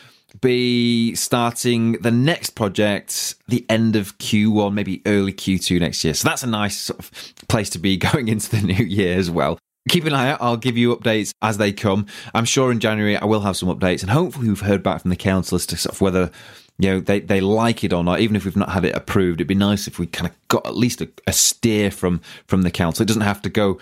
be 0.40 1.14
starting 1.14 1.92
the 1.92 2.10
next 2.10 2.50
project 2.50 3.34
the 3.48 3.64
end 3.68 3.96
of 3.96 4.18
Q1, 4.18 4.72
maybe 4.72 5.02
early 5.06 5.32
Q2 5.32 5.80
next 5.80 6.04
year. 6.04 6.14
So 6.14 6.28
that's 6.28 6.42
a 6.42 6.48
nice 6.48 6.76
sort 6.76 6.98
of 6.98 7.10
place 7.48 7.70
to 7.70 7.78
be 7.78 7.96
going 8.12 8.28
into 8.28 8.50
the 8.50 8.62
new 8.62 8.84
year 8.84 9.18
as 9.18 9.30
well. 9.30 9.58
Keep 9.88 10.04
an 10.06 10.14
eye 10.14 10.30
out. 10.30 10.42
I'll 10.42 10.56
give 10.56 10.76
you 10.76 10.96
updates 10.96 11.32
as 11.42 11.58
they 11.58 11.72
come. 11.72 12.06
I'm 12.34 12.44
sure 12.44 12.72
in 12.72 12.80
January 12.80 13.16
I 13.16 13.24
will 13.24 13.42
have 13.42 13.56
some 13.56 13.68
updates, 13.68 14.02
and 14.02 14.10
hopefully 14.10 14.48
we've 14.48 14.60
heard 14.60 14.82
back 14.82 15.02
from 15.02 15.10
the 15.10 15.16
council 15.16 15.54
as 15.56 15.66
to 15.66 15.76
sort 15.76 15.94
of 15.94 16.00
whether 16.00 16.32
you 16.78 16.90
know 16.90 17.00
they, 17.00 17.20
they 17.20 17.40
like 17.40 17.84
it 17.84 17.92
or 17.92 18.04
not 18.04 18.20
even 18.20 18.36
if 18.36 18.44
we've 18.44 18.56
not 18.56 18.70
had 18.70 18.84
it 18.84 18.94
approved 18.94 19.40
it'd 19.40 19.48
be 19.48 19.54
nice 19.54 19.86
if 19.86 19.98
we 19.98 20.06
kind 20.06 20.30
of 20.30 20.48
got 20.48 20.66
at 20.66 20.76
least 20.76 21.00
a, 21.00 21.08
a 21.26 21.32
steer 21.32 21.90
from 21.90 22.20
from 22.46 22.62
the 22.62 22.70
council 22.70 23.02
it 23.02 23.06
doesn't 23.06 23.22
have 23.22 23.42
to 23.42 23.48
go 23.48 23.78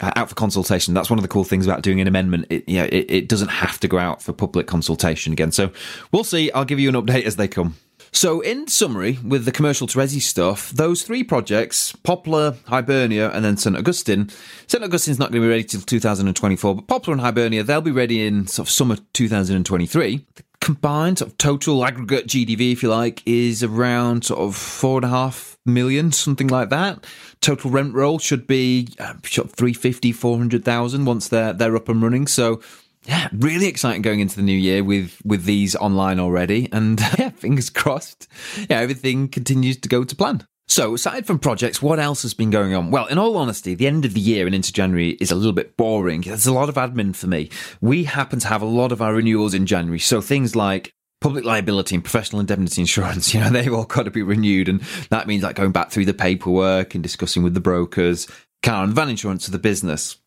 uh, 0.00 0.12
out 0.16 0.28
for 0.28 0.34
consultation 0.34 0.94
that's 0.94 1.10
one 1.10 1.18
of 1.18 1.22
the 1.22 1.28
cool 1.28 1.44
things 1.44 1.66
about 1.66 1.82
doing 1.82 2.00
an 2.00 2.06
amendment 2.06 2.46
it, 2.50 2.68
you 2.68 2.78
know, 2.78 2.88
it, 2.90 3.06
it 3.10 3.28
doesn't 3.28 3.48
have 3.48 3.78
to 3.80 3.88
go 3.88 3.98
out 3.98 4.22
for 4.22 4.32
public 4.32 4.66
consultation 4.66 5.32
again 5.32 5.52
so 5.52 5.70
we'll 6.12 6.24
see 6.24 6.50
i'll 6.52 6.64
give 6.64 6.80
you 6.80 6.88
an 6.88 6.94
update 6.94 7.24
as 7.24 7.36
they 7.36 7.48
come 7.48 7.74
so, 8.10 8.40
in 8.40 8.68
summary, 8.68 9.18
with 9.22 9.44
the 9.44 9.52
commercial 9.52 9.86
to 9.86 9.98
resi 9.98 10.20
stuff, 10.20 10.70
those 10.70 11.02
three 11.02 11.22
projects, 11.22 11.92
Poplar, 11.92 12.56
Hibernia, 12.66 13.30
and 13.30 13.44
then 13.44 13.56
St. 13.56 13.76
Augustine, 13.76 14.30
St. 14.66 14.82
Augustine's 14.82 15.18
not 15.18 15.30
going 15.30 15.42
to 15.42 15.46
be 15.46 15.50
ready 15.50 15.64
till 15.64 15.82
2024, 15.82 16.74
but 16.74 16.86
Poplar 16.86 17.12
and 17.12 17.20
Hibernia, 17.20 17.62
they'll 17.62 17.80
be 17.80 17.90
ready 17.90 18.26
in 18.26 18.46
sort 18.46 18.66
of 18.66 18.72
summer 18.72 18.96
2023. 19.12 20.26
The 20.34 20.42
combined 20.60 21.18
sort 21.18 21.30
of 21.30 21.38
total 21.38 21.84
aggregate 21.84 22.26
GDV, 22.26 22.72
if 22.72 22.82
you 22.82 22.88
like, 22.88 23.22
is 23.26 23.62
around 23.62 24.24
sort 24.24 24.40
of 24.40 24.56
four 24.56 24.98
and 24.98 25.04
a 25.04 25.08
half 25.08 25.58
million, 25.64 26.12
something 26.12 26.48
like 26.48 26.70
that. 26.70 27.04
Total 27.40 27.70
rent 27.70 27.94
roll 27.94 28.18
should 28.18 28.46
be 28.46 28.88
uh, 28.98 29.14
350, 29.22 30.12
400,000 30.12 31.04
once 31.04 31.28
they're, 31.28 31.52
they're 31.52 31.76
up 31.76 31.88
and 31.88 32.02
running. 32.02 32.26
So, 32.26 32.60
yeah, 33.04 33.28
really 33.32 33.66
exciting 33.66 34.02
going 34.02 34.20
into 34.20 34.36
the 34.36 34.42
new 34.42 34.56
year 34.56 34.84
with 34.84 35.20
with 35.24 35.44
these 35.44 35.74
online 35.76 36.20
already, 36.20 36.68
and 36.72 37.00
yeah, 37.18 37.30
fingers 37.30 37.70
crossed. 37.70 38.28
Yeah, 38.68 38.80
everything 38.80 39.28
continues 39.28 39.78
to 39.78 39.88
go 39.88 40.04
to 40.04 40.16
plan. 40.16 40.46
So, 40.70 40.92
aside 40.92 41.26
from 41.26 41.38
projects, 41.38 41.80
what 41.80 41.98
else 41.98 42.20
has 42.22 42.34
been 42.34 42.50
going 42.50 42.74
on? 42.74 42.90
Well, 42.90 43.06
in 43.06 43.16
all 43.16 43.38
honesty, 43.38 43.74
the 43.74 43.86
end 43.86 44.04
of 44.04 44.12
the 44.12 44.20
year 44.20 44.44
and 44.44 44.54
into 44.54 44.70
January 44.70 45.12
is 45.12 45.30
a 45.30 45.34
little 45.34 45.54
bit 45.54 45.78
boring. 45.78 46.20
There's 46.20 46.46
a 46.46 46.52
lot 46.52 46.68
of 46.68 46.74
admin 46.74 47.16
for 47.16 47.26
me. 47.26 47.48
We 47.80 48.04
happen 48.04 48.38
to 48.40 48.48
have 48.48 48.60
a 48.60 48.66
lot 48.66 48.92
of 48.92 49.00
our 49.00 49.14
renewals 49.14 49.54
in 49.54 49.64
January. 49.64 49.98
So, 49.98 50.20
things 50.20 50.54
like 50.54 50.92
public 51.22 51.46
liability 51.46 51.94
and 51.94 52.04
professional 52.04 52.40
indemnity 52.40 52.82
insurance, 52.82 53.32
you 53.34 53.40
know, 53.40 53.48
they've 53.48 53.72
all 53.72 53.84
got 53.84 54.02
to 54.02 54.10
be 54.10 54.22
renewed. 54.22 54.68
And 54.68 54.82
that 55.08 55.26
means 55.26 55.42
like 55.42 55.56
going 55.56 55.72
back 55.72 55.90
through 55.90 56.04
the 56.04 56.12
paperwork 56.12 56.94
and 56.94 57.02
discussing 57.02 57.42
with 57.42 57.54
the 57.54 57.60
brokers, 57.60 58.28
car 58.62 58.84
and 58.84 58.92
van 58.92 59.08
insurance 59.08 59.46
for 59.46 59.50
the 59.50 59.58
business. 59.58 60.18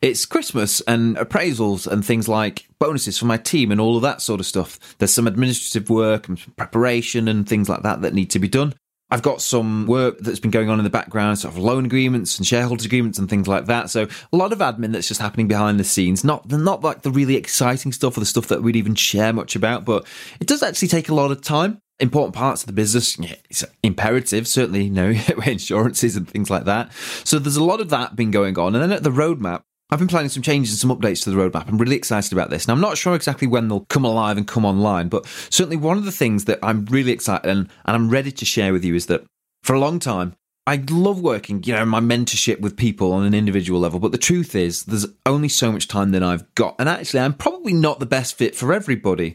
It's 0.00 0.24
Christmas 0.24 0.80
and 0.82 1.16
appraisals 1.18 1.86
and 1.86 2.02
things 2.02 2.26
like 2.26 2.66
bonuses 2.78 3.18
for 3.18 3.26
my 3.26 3.36
team 3.36 3.70
and 3.70 3.78
all 3.78 3.96
of 3.96 4.02
that 4.02 4.22
sort 4.22 4.40
of 4.40 4.46
stuff. 4.46 4.78
There's 4.96 5.12
some 5.12 5.26
administrative 5.26 5.90
work 5.90 6.26
and 6.26 6.56
preparation 6.56 7.28
and 7.28 7.46
things 7.46 7.68
like 7.68 7.82
that 7.82 8.00
that 8.00 8.14
need 8.14 8.30
to 8.30 8.38
be 8.38 8.48
done. 8.48 8.72
I've 9.10 9.22
got 9.22 9.42
some 9.42 9.86
work 9.86 10.18
that's 10.18 10.40
been 10.40 10.50
going 10.50 10.68
on 10.68 10.78
in 10.78 10.84
the 10.84 10.90
background, 10.90 11.38
sort 11.38 11.54
of 11.54 11.58
loan 11.58 11.84
agreements 11.84 12.38
and 12.38 12.46
shareholders 12.46 12.86
agreements 12.86 13.18
and 13.18 13.28
things 13.28 13.48
like 13.48 13.66
that. 13.66 13.90
So 13.90 14.08
a 14.32 14.36
lot 14.36 14.52
of 14.52 14.58
admin 14.58 14.92
that's 14.92 15.08
just 15.08 15.20
happening 15.20 15.48
behind 15.48 15.80
the 15.80 15.84
scenes. 15.84 16.24
Not 16.24 16.50
not 16.50 16.82
like 16.82 17.02
the 17.02 17.10
really 17.10 17.36
exciting 17.36 17.92
stuff 17.92 18.16
or 18.16 18.20
the 18.20 18.26
stuff 18.26 18.46
that 18.48 18.62
we'd 18.62 18.76
even 18.76 18.94
share 18.94 19.32
much 19.32 19.56
about, 19.56 19.84
but 19.84 20.06
it 20.40 20.46
does 20.46 20.62
actually 20.62 20.88
take 20.88 21.08
a 21.08 21.14
lot 21.14 21.30
of 21.30 21.42
time. 21.42 21.80
Important 21.98 22.34
parts 22.34 22.62
of 22.62 22.66
the 22.66 22.72
business, 22.72 23.18
yeah, 23.18 23.34
it's 23.50 23.62
imperative, 23.82 24.48
certainly, 24.48 24.84
you 24.84 24.90
know, 24.90 25.10
insurances 25.46 26.16
and 26.16 26.26
things 26.26 26.48
like 26.48 26.64
that. 26.64 26.90
So 27.24 27.38
there's 27.38 27.56
a 27.56 27.64
lot 27.64 27.82
of 27.82 27.90
that 27.90 28.16
been 28.16 28.30
going 28.30 28.58
on. 28.58 28.74
And 28.74 28.82
then 28.82 28.92
at 28.92 29.02
the 29.02 29.10
roadmap, 29.10 29.64
I've 29.92 29.98
been 29.98 30.08
planning 30.08 30.28
some 30.28 30.42
changes 30.42 30.72
and 30.72 30.78
some 30.78 30.96
updates 30.96 31.24
to 31.24 31.30
the 31.30 31.36
roadmap. 31.36 31.68
I'm 31.68 31.78
really 31.78 31.96
excited 31.96 32.32
about 32.32 32.50
this. 32.50 32.68
Now, 32.68 32.74
I'm 32.74 32.80
not 32.80 32.96
sure 32.96 33.14
exactly 33.14 33.48
when 33.48 33.68
they'll 33.68 33.86
come 33.86 34.04
alive 34.04 34.36
and 34.36 34.46
come 34.46 34.64
online, 34.64 35.08
but 35.08 35.26
certainly 35.50 35.76
one 35.76 35.98
of 35.98 36.04
the 36.04 36.12
things 36.12 36.44
that 36.44 36.60
I'm 36.62 36.84
really 36.86 37.10
excited 37.10 37.50
and, 37.50 37.68
and 37.84 37.96
I'm 37.96 38.08
ready 38.08 38.30
to 38.30 38.44
share 38.44 38.72
with 38.72 38.84
you 38.84 38.94
is 38.94 39.06
that 39.06 39.24
for 39.64 39.74
a 39.74 39.80
long 39.80 39.98
time, 39.98 40.34
I 40.66 40.84
love 40.90 41.20
working, 41.20 41.64
you 41.64 41.72
know, 41.72 41.84
my 41.84 41.98
mentorship 41.98 42.60
with 42.60 42.76
people 42.76 43.12
on 43.12 43.24
an 43.24 43.34
individual 43.34 43.80
level, 43.80 43.98
but 43.98 44.12
the 44.12 44.18
truth 44.18 44.54
is 44.54 44.84
there's 44.84 45.06
only 45.26 45.48
so 45.48 45.72
much 45.72 45.88
time 45.88 46.12
that 46.12 46.22
I've 46.22 46.54
got. 46.54 46.76
And 46.78 46.88
actually, 46.88 47.20
I'm 47.20 47.34
probably 47.34 47.72
not 47.72 47.98
the 47.98 48.06
best 48.06 48.36
fit 48.36 48.54
for 48.54 48.72
everybody. 48.72 49.34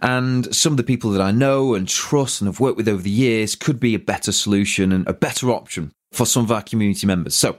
And 0.00 0.52
some 0.52 0.72
of 0.72 0.78
the 0.78 0.82
people 0.82 1.12
that 1.12 1.20
I 1.20 1.30
know 1.30 1.74
and 1.74 1.86
trust 1.86 2.40
and 2.40 2.48
have 2.48 2.58
worked 2.58 2.78
with 2.78 2.88
over 2.88 3.02
the 3.02 3.10
years 3.10 3.54
could 3.54 3.78
be 3.78 3.94
a 3.94 4.00
better 4.00 4.32
solution 4.32 4.90
and 4.90 5.06
a 5.06 5.12
better 5.12 5.50
option 5.50 5.92
for 6.10 6.26
some 6.26 6.42
of 6.42 6.50
our 6.50 6.62
community 6.62 7.06
members. 7.06 7.36
So 7.36 7.58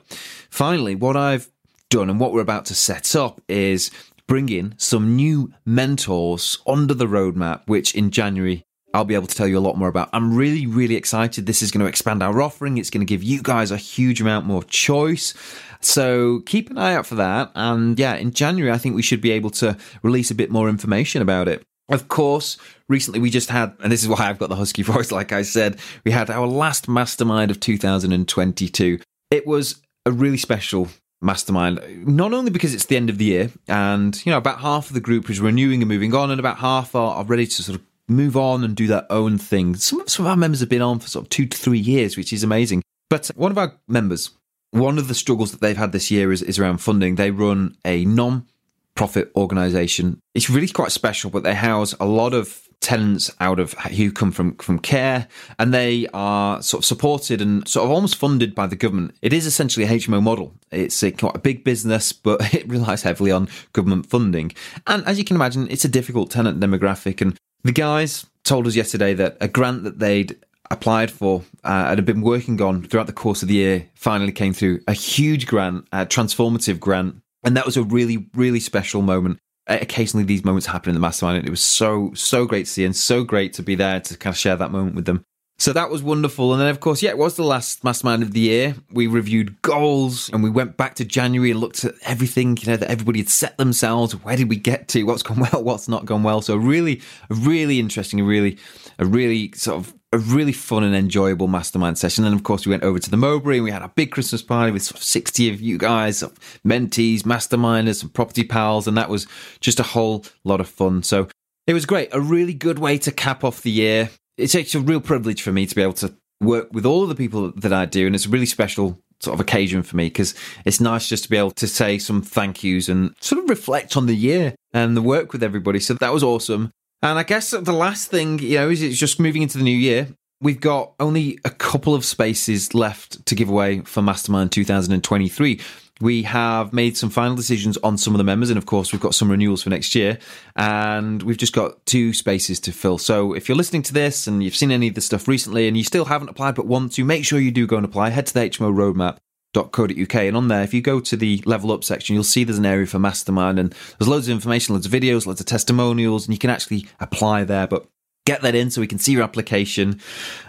finally, 0.50 0.96
what 0.96 1.16
I've 1.16 1.50
done 1.94 2.10
and 2.10 2.20
what 2.20 2.34
we're 2.34 2.42
about 2.42 2.66
to 2.66 2.74
set 2.74 3.16
up 3.16 3.40
is 3.48 3.92
bring 4.28 4.50
in 4.50 4.74
some 4.80 5.16
new 5.16 5.54
mentors 5.64 6.58
under 6.66 6.96
the 6.96 7.06
roadmap, 7.06 7.62
which 7.68 7.94
in 7.94 8.10
January 8.10 8.66
I'll 8.96 9.06
be 9.06 9.14
able 9.14 9.28
to 9.28 9.36
tell 9.36 9.48
you 9.48 9.60
a 9.60 9.68
lot 9.68 9.78
more 9.78 9.90
about. 9.90 10.10
I'm 10.12 10.36
really, 10.36 10.66
really 10.66 10.96
excited. 10.96 11.46
This 11.46 11.62
is 11.62 11.70
going 11.70 11.82
to 11.82 11.86
expand 11.86 12.24
our 12.24 12.42
offering. 12.42 12.80
It's 12.80 12.90
going 12.90 13.06
to 13.06 13.10
give 13.10 13.22
you 13.22 13.44
guys 13.44 13.70
a 13.70 13.78
huge 13.78 14.22
amount 14.22 14.48
more 14.48 14.64
choice. 14.64 15.36
So 15.82 16.40
keep 16.48 16.72
an 16.72 16.80
eye 16.80 16.96
out 16.96 17.06
for 17.06 17.14
that. 17.16 17.52
And 17.54 18.00
yeah, 18.00 18.16
in 18.16 18.32
January, 18.32 18.72
I 18.72 18.80
think 18.80 18.96
we 18.96 19.04
should 19.04 19.22
be 19.22 19.32
able 19.32 19.52
to 19.52 19.78
release 20.02 20.32
a 20.32 20.36
bit 20.36 20.50
more 20.50 20.70
information 20.70 21.22
about 21.22 21.48
it. 21.48 21.64
Of 21.90 22.08
course, 22.08 22.58
recently 22.90 23.20
we 23.20 23.30
just 23.30 23.52
had, 23.52 23.76
and 23.84 23.92
this 23.92 24.02
is 24.02 24.10
why 24.10 24.30
I've 24.30 24.40
got 24.40 24.50
the 24.50 24.56
husky 24.56 24.82
voice, 24.94 25.12
like 25.12 25.32
I 25.32 25.44
said, 25.44 25.80
we 26.06 26.12
had 26.12 26.32
our 26.32 26.48
last 26.48 26.88
mastermind 26.88 27.52
of 27.52 27.60
2022. 27.60 29.00
It 29.30 29.46
was 29.46 29.80
a 30.08 30.12
really 30.12 30.38
special 30.38 30.90
mastermind 31.24 31.80
not 32.06 32.34
only 32.34 32.52
because 32.52 32.74
it's 32.74 32.86
the 32.86 32.98
end 32.98 33.10
of 33.10 33.18
the 33.18 33.26
year 33.26 33.52
and 33.68 34.26
you 34.26 34.32
know 34.32 34.38
about 34.38 34.60
half 34.60 34.88
of 34.88 34.94
the 34.94 35.00
group 35.00 35.30
is 35.30 35.40
renewing 35.40 35.82
and 35.82 35.90
moving 35.90 36.14
on 36.14 36.30
and 36.30 36.40
about 36.40 36.58
half 36.58 36.96
are, 36.96 37.16
are 37.16 37.24
ready 37.24 37.46
to 37.46 37.64
sort 37.64 37.78
of 37.78 37.86
move 38.08 38.38
on 38.38 38.64
and 38.64 38.76
do 38.76 38.88
their 38.88 39.06
own 39.12 39.38
thing. 39.38 39.76
Some, 39.76 40.08
some 40.08 40.26
of 40.26 40.30
our 40.30 40.38
members 40.38 40.60
have 40.60 40.70
been 40.70 40.82
on 40.82 41.00
for 41.00 41.08
sort 41.08 41.26
of 41.26 41.30
two 41.30 41.46
to 41.46 41.58
three 41.58 41.80
years, 41.80 42.18
which 42.18 42.34
is 42.34 42.44
amazing. 42.44 42.82
But 43.10 43.28
one 43.36 43.52
of 43.52 43.58
our 43.58 43.74
members, 43.88 44.32
one 44.72 44.98
of 44.98 45.08
the 45.08 45.16
struggles 45.16 45.52
that 45.52 45.62
they've 45.62 45.78
had 45.78 45.92
this 45.92 46.12
year 46.12 46.32
is, 46.32 46.42
is 46.42 46.60
around 46.60 46.80
funding. 46.80 47.16
They 47.16 47.32
run 47.32 47.76
a 47.86 48.06
non 48.06 48.48
profit 48.96 49.32
organization. 49.36 50.20
It's 50.34 50.50
really 50.50 50.68
quite 50.68 50.92
special, 50.92 51.30
but 51.30 51.44
they 51.44 51.56
house 51.56 51.94
a 52.00 52.06
lot 52.06 52.34
of 52.34 52.62
tenants 52.84 53.32
out 53.40 53.60
of 53.60 53.74
who 53.74 54.12
come 54.12 54.32
from 54.32 54.56
from 54.58 54.78
care 54.78 55.28
and 55.58 55.74
they 55.74 56.06
are 56.14 56.62
sort 56.62 56.82
of 56.82 56.86
supported 56.86 57.42
and 57.42 57.68
sort 57.68 57.86
of 57.86 57.92
almost 57.92 58.16
funded 58.16 58.54
by 58.54 58.68
the 58.68 58.76
government 58.76 59.16
it 59.22 59.34
is 59.34 59.46
essentially 59.46 59.86
a 59.86 59.90
hmo 59.90 60.22
model 60.22 60.54
it's 60.72 61.02
a, 61.02 61.12
quite 61.12 61.36
a 61.36 61.40
big 61.40 61.64
business 61.64 62.12
but 62.12 62.54
it 62.54 62.68
relies 62.68 63.04
heavily 63.04 63.32
on 63.32 63.48
government 63.72 64.06
funding 64.06 64.52
and 64.86 65.04
as 65.08 65.18
you 65.18 65.24
can 65.24 65.36
imagine 65.36 65.68
it's 65.72 65.86
a 65.86 65.90
difficult 65.90 66.30
tenant 66.30 66.60
demographic 66.60 67.22
and 67.22 67.38
the 67.64 67.72
guys 67.72 68.26
told 68.44 68.68
us 68.68 68.76
yesterday 68.76 69.14
that 69.14 69.38
a 69.40 69.48
grant 69.48 69.84
that 69.84 70.00
they'd 70.00 70.36
applied 70.74 71.12
for 71.12 71.44
uh, 71.64 71.86
and 71.88 71.98
had 71.98 72.06
been 72.06 72.22
working 72.22 72.62
on 72.62 72.84
throughout 72.84 73.08
the 73.08 73.14
course 73.14 73.42
of 73.42 73.48
the 73.48 73.56
year 73.56 73.90
finally 73.96 74.32
came 74.32 74.54
through. 74.54 74.82
A 74.88 74.94
huge 74.94 75.48
grant, 75.48 75.88
a 75.94 76.06
transformative 76.06 76.80
grant. 76.80 77.16
And 77.46 77.56
that 77.58 77.66
was 77.66 77.78
a 77.78 77.84
really, 77.84 78.28
really 78.34 78.60
special 78.60 79.02
moment. 79.02 79.40
Occasionally, 79.68 80.26
these 80.26 80.44
moments 80.44 80.66
happen 80.68 80.90
in 80.90 80.94
the 80.94 81.00
mastermind, 81.00 81.38
and 81.38 81.48
it 81.48 81.52
was 81.52 81.64
so, 81.64 82.12
so 82.14 82.46
great 82.46 82.66
to 82.66 82.72
see 82.72 82.86
and 82.86 82.96
so 82.96 83.24
great 83.24 83.54
to 83.54 83.64
be 83.64 83.76
there 83.76 84.00
to 84.02 84.18
kind 84.18 84.34
of 84.34 84.38
share 84.38 84.56
that 84.56 84.72
moment 84.72 84.96
with 84.96 85.06
them. 85.06 85.26
So 85.64 85.72
that 85.72 85.90
was 85.90 86.04
wonderful. 86.04 86.52
And 86.52 86.62
then, 86.62 86.68
of 86.68 86.82
course, 86.82 87.02
yeah, 87.02 87.12
it 87.12 87.18
was 87.18 87.38
the 87.38 87.44
last 87.46 87.86
mastermind 87.86 88.22
of 88.22 88.34
the 88.34 88.42
year. 88.42 88.76
We 88.92 89.08
reviewed 89.08 89.62
goals 89.62 90.30
and 90.34 90.44
we 90.44 90.50
went 90.50 90.76
back 90.76 90.96
to 90.96 91.06
January 91.06 91.52
and 91.52 91.62
looked 91.62 91.86
at 91.86 91.96
everything, 92.02 92.58
you 92.58 92.70
know, 92.70 92.76
that 92.76 92.92
everybody 92.92 93.20
had 93.20 93.30
set 93.30 93.58
themselves. 93.58 94.12
Where 94.12 94.36
did 94.36 94.50
we 94.50 94.58
get 94.58 94.90
to? 94.90 95.04
What's 95.04 95.24
gone 95.24 95.40
well? 95.54 95.64
What's 95.64 95.88
not 95.88 96.04
gone 96.04 96.22
well? 96.22 96.42
So 96.42 96.58
really, 96.58 97.02
really 97.30 97.80
interesting, 97.80 98.26
really, 98.26 98.58
a 99.00 99.06
really 99.06 99.54
sort 99.54 99.78
of 99.78 99.94
a 100.12 100.18
really 100.18 100.52
fun 100.52 100.84
and 100.84 100.94
enjoyable 100.94 101.48
mastermind 101.48 101.98
session. 101.98 102.26
And 102.26 102.36
of 102.36 102.44
course, 102.44 102.66
we 102.66 102.72
went 102.72 102.84
over 102.84 103.00
to 103.00 103.10
the 103.10 103.16
Mowbray 103.16 103.56
and 103.56 103.64
we 103.64 103.72
had 103.72 103.84
a 103.84 103.88
big 103.88 104.12
Christmas 104.12 104.42
party 104.42 104.74
with 104.74 104.84
sort 104.84 104.98
of 104.98 105.04
60 105.06 105.50
of 105.54 105.62
you 105.62 105.78
guys, 105.78 106.18
sort 106.18 106.34
of 106.34 106.40
mentees, 106.68 107.22
masterminders, 107.22 108.02
some 108.02 108.10
property 108.10 108.44
pals. 108.44 108.86
And 108.86 108.98
that 108.98 109.08
was 109.08 109.28
just 109.62 109.80
a 109.80 109.84
whole 109.84 110.26
lot 110.44 110.60
of 110.60 110.68
fun. 110.68 111.04
So 111.04 111.30
it 111.68 111.74
was 111.74 111.86
great. 111.86 112.10
A 112.12 112.20
really 112.20 112.54
good 112.54 112.80
way 112.80 112.98
to 112.98 113.14
cap 113.14 113.46
off 113.46 113.62
the 113.62 113.72
year 113.72 114.10
it's 114.38 114.56
actually 114.56 114.84
a 114.84 114.88
real 114.88 115.02
privilege 115.02 115.42
for 115.42 115.52
me 115.52 115.66
to 115.66 115.76
be 115.76 115.82
able 115.82 115.94
to 115.94 116.14
work 116.42 116.70
with 116.74 116.86
all 116.86 117.04
of 117.04 117.10
the 117.10 117.16
people 117.16 117.52
that 117.56 117.74
I 117.74 117.86
do, 117.86 118.06
and 118.06 118.16
it's 118.16 118.26
a 118.26 118.30
really 118.30 118.46
special 118.46 119.00
sort 119.20 119.34
of 119.36 119.40
occasion 119.40 119.84
for 119.84 119.96
me 119.96 120.06
because 120.06 120.36
it's 120.66 120.82
nice 120.82 121.08
just 121.08 121.24
to 121.24 121.30
be 121.30 121.38
able 121.38 121.52
to 121.52 121.68
say 121.68 121.98
some 121.98 122.22
thank 122.22 122.64
yous 122.64 122.90
and 122.90 123.16
sort 123.22 123.42
of 123.42 123.50
reflect 123.50 123.96
on 123.96 124.06
the 124.06 124.16
year 124.16 124.54
and 124.74 124.98
the 124.98 125.02
work 125.02 125.32
with 125.32 125.42
everybody. 125.42 125.80
So 125.80 125.94
that 125.94 126.14
was 126.14 126.24
awesome. 126.24 126.72
And 127.02 127.18
I 127.18 127.24
guess 127.24 127.52
the 127.52 127.74
last 127.74 128.10
thing, 128.10 128.40
you 128.40 128.58
know, 128.58 128.70
is 128.70 128.82
it's 128.82 128.98
just 128.98 129.20
moving 129.20 129.42
into 129.42 129.58
the 129.58 129.64
new 129.64 129.76
year. 129.76 130.10
We've 130.42 130.60
got 130.60 130.94
only 131.00 131.40
a 131.46 131.50
couple 131.50 131.96
of 131.96 132.04
spaces 132.04 132.74
left 132.74 133.26
to 133.26 133.36
give 133.36 133.50
away 133.50 133.80
for 133.82 134.02
Mastermind 134.02 134.52
2023. 134.52 135.60
We 136.04 136.24
have 136.24 136.74
made 136.74 136.98
some 136.98 137.10
final 137.10 137.34
decisions 137.34 137.78
on 137.78 137.98
some 137.98 138.14
of 138.14 138.18
the 138.18 138.26
members, 138.26 138.50
and 138.50 138.58
of 138.58 138.66
course, 138.66 138.92
we've 138.92 139.00
got 139.00 139.16
some 139.16 139.32
renewals 139.32 139.64
for 139.64 139.70
next 139.70 139.96
year, 139.96 140.20
and 140.58 141.24
we've 141.24 141.38
just 141.38 141.54
got 141.54 141.86
two 141.86 142.12
spaces 142.12 142.60
to 142.60 142.74
fill. 142.74 142.98
So, 142.98 143.32
if 143.32 143.48
you're 143.48 143.56
listening 143.56 143.84
to 143.84 143.94
this 143.94 144.28
and 144.28 144.44
you've 144.44 144.54
seen 144.54 144.70
any 144.70 144.90
of 144.90 144.96
the 144.96 145.02
stuff 145.02 145.30
recently 145.30 145.66
and 145.66 145.78
you 145.78 145.86
still 145.86 146.04
haven't 146.04 146.28
applied 146.28 146.56
but 146.56 146.68
want 146.68 146.92
to, 146.96 147.06
make 147.06 147.24
sure 147.24 147.40
you 147.40 147.52
do 147.52 147.66
go 147.66 147.78
and 147.78 147.86
apply. 147.86 148.10
Head 148.10 148.26
to 148.26 148.34
the 148.34 148.42
HMO 148.42 148.74
Roadmap 148.74 149.20
.co.uk 149.54 150.16
and 150.16 150.36
on 150.36 150.48
there 150.48 150.64
if 150.64 150.74
you 150.74 150.82
go 150.82 151.00
to 151.00 151.16
the 151.16 151.42
level 151.46 151.72
up 151.72 151.84
section 151.84 152.16
you'll 152.16 152.24
see 152.24 152.44
there's 152.44 152.58
an 152.58 152.66
area 152.66 152.88
for 152.88 152.98
mastermind 152.98 153.60
and 153.60 153.72
there's 154.00 154.08
loads 154.08 154.28
of 154.28 154.32
information 154.32 154.74
loads 154.74 154.88
of 154.88 154.92
videos 154.92 155.28
loads 155.28 155.40
of 155.40 155.46
testimonials 155.46 156.26
and 156.26 156.34
you 156.34 156.40
can 156.40 156.50
actually 156.50 156.88
apply 157.00 157.44
there 157.44 157.68
but 157.68 157.86
get 158.26 158.42
that 158.42 158.56
in 158.56 158.70
so 158.70 158.82
we 158.82 158.88
can 158.88 159.00
see 159.00 159.12
your 159.12 159.24
application. 159.24 160.00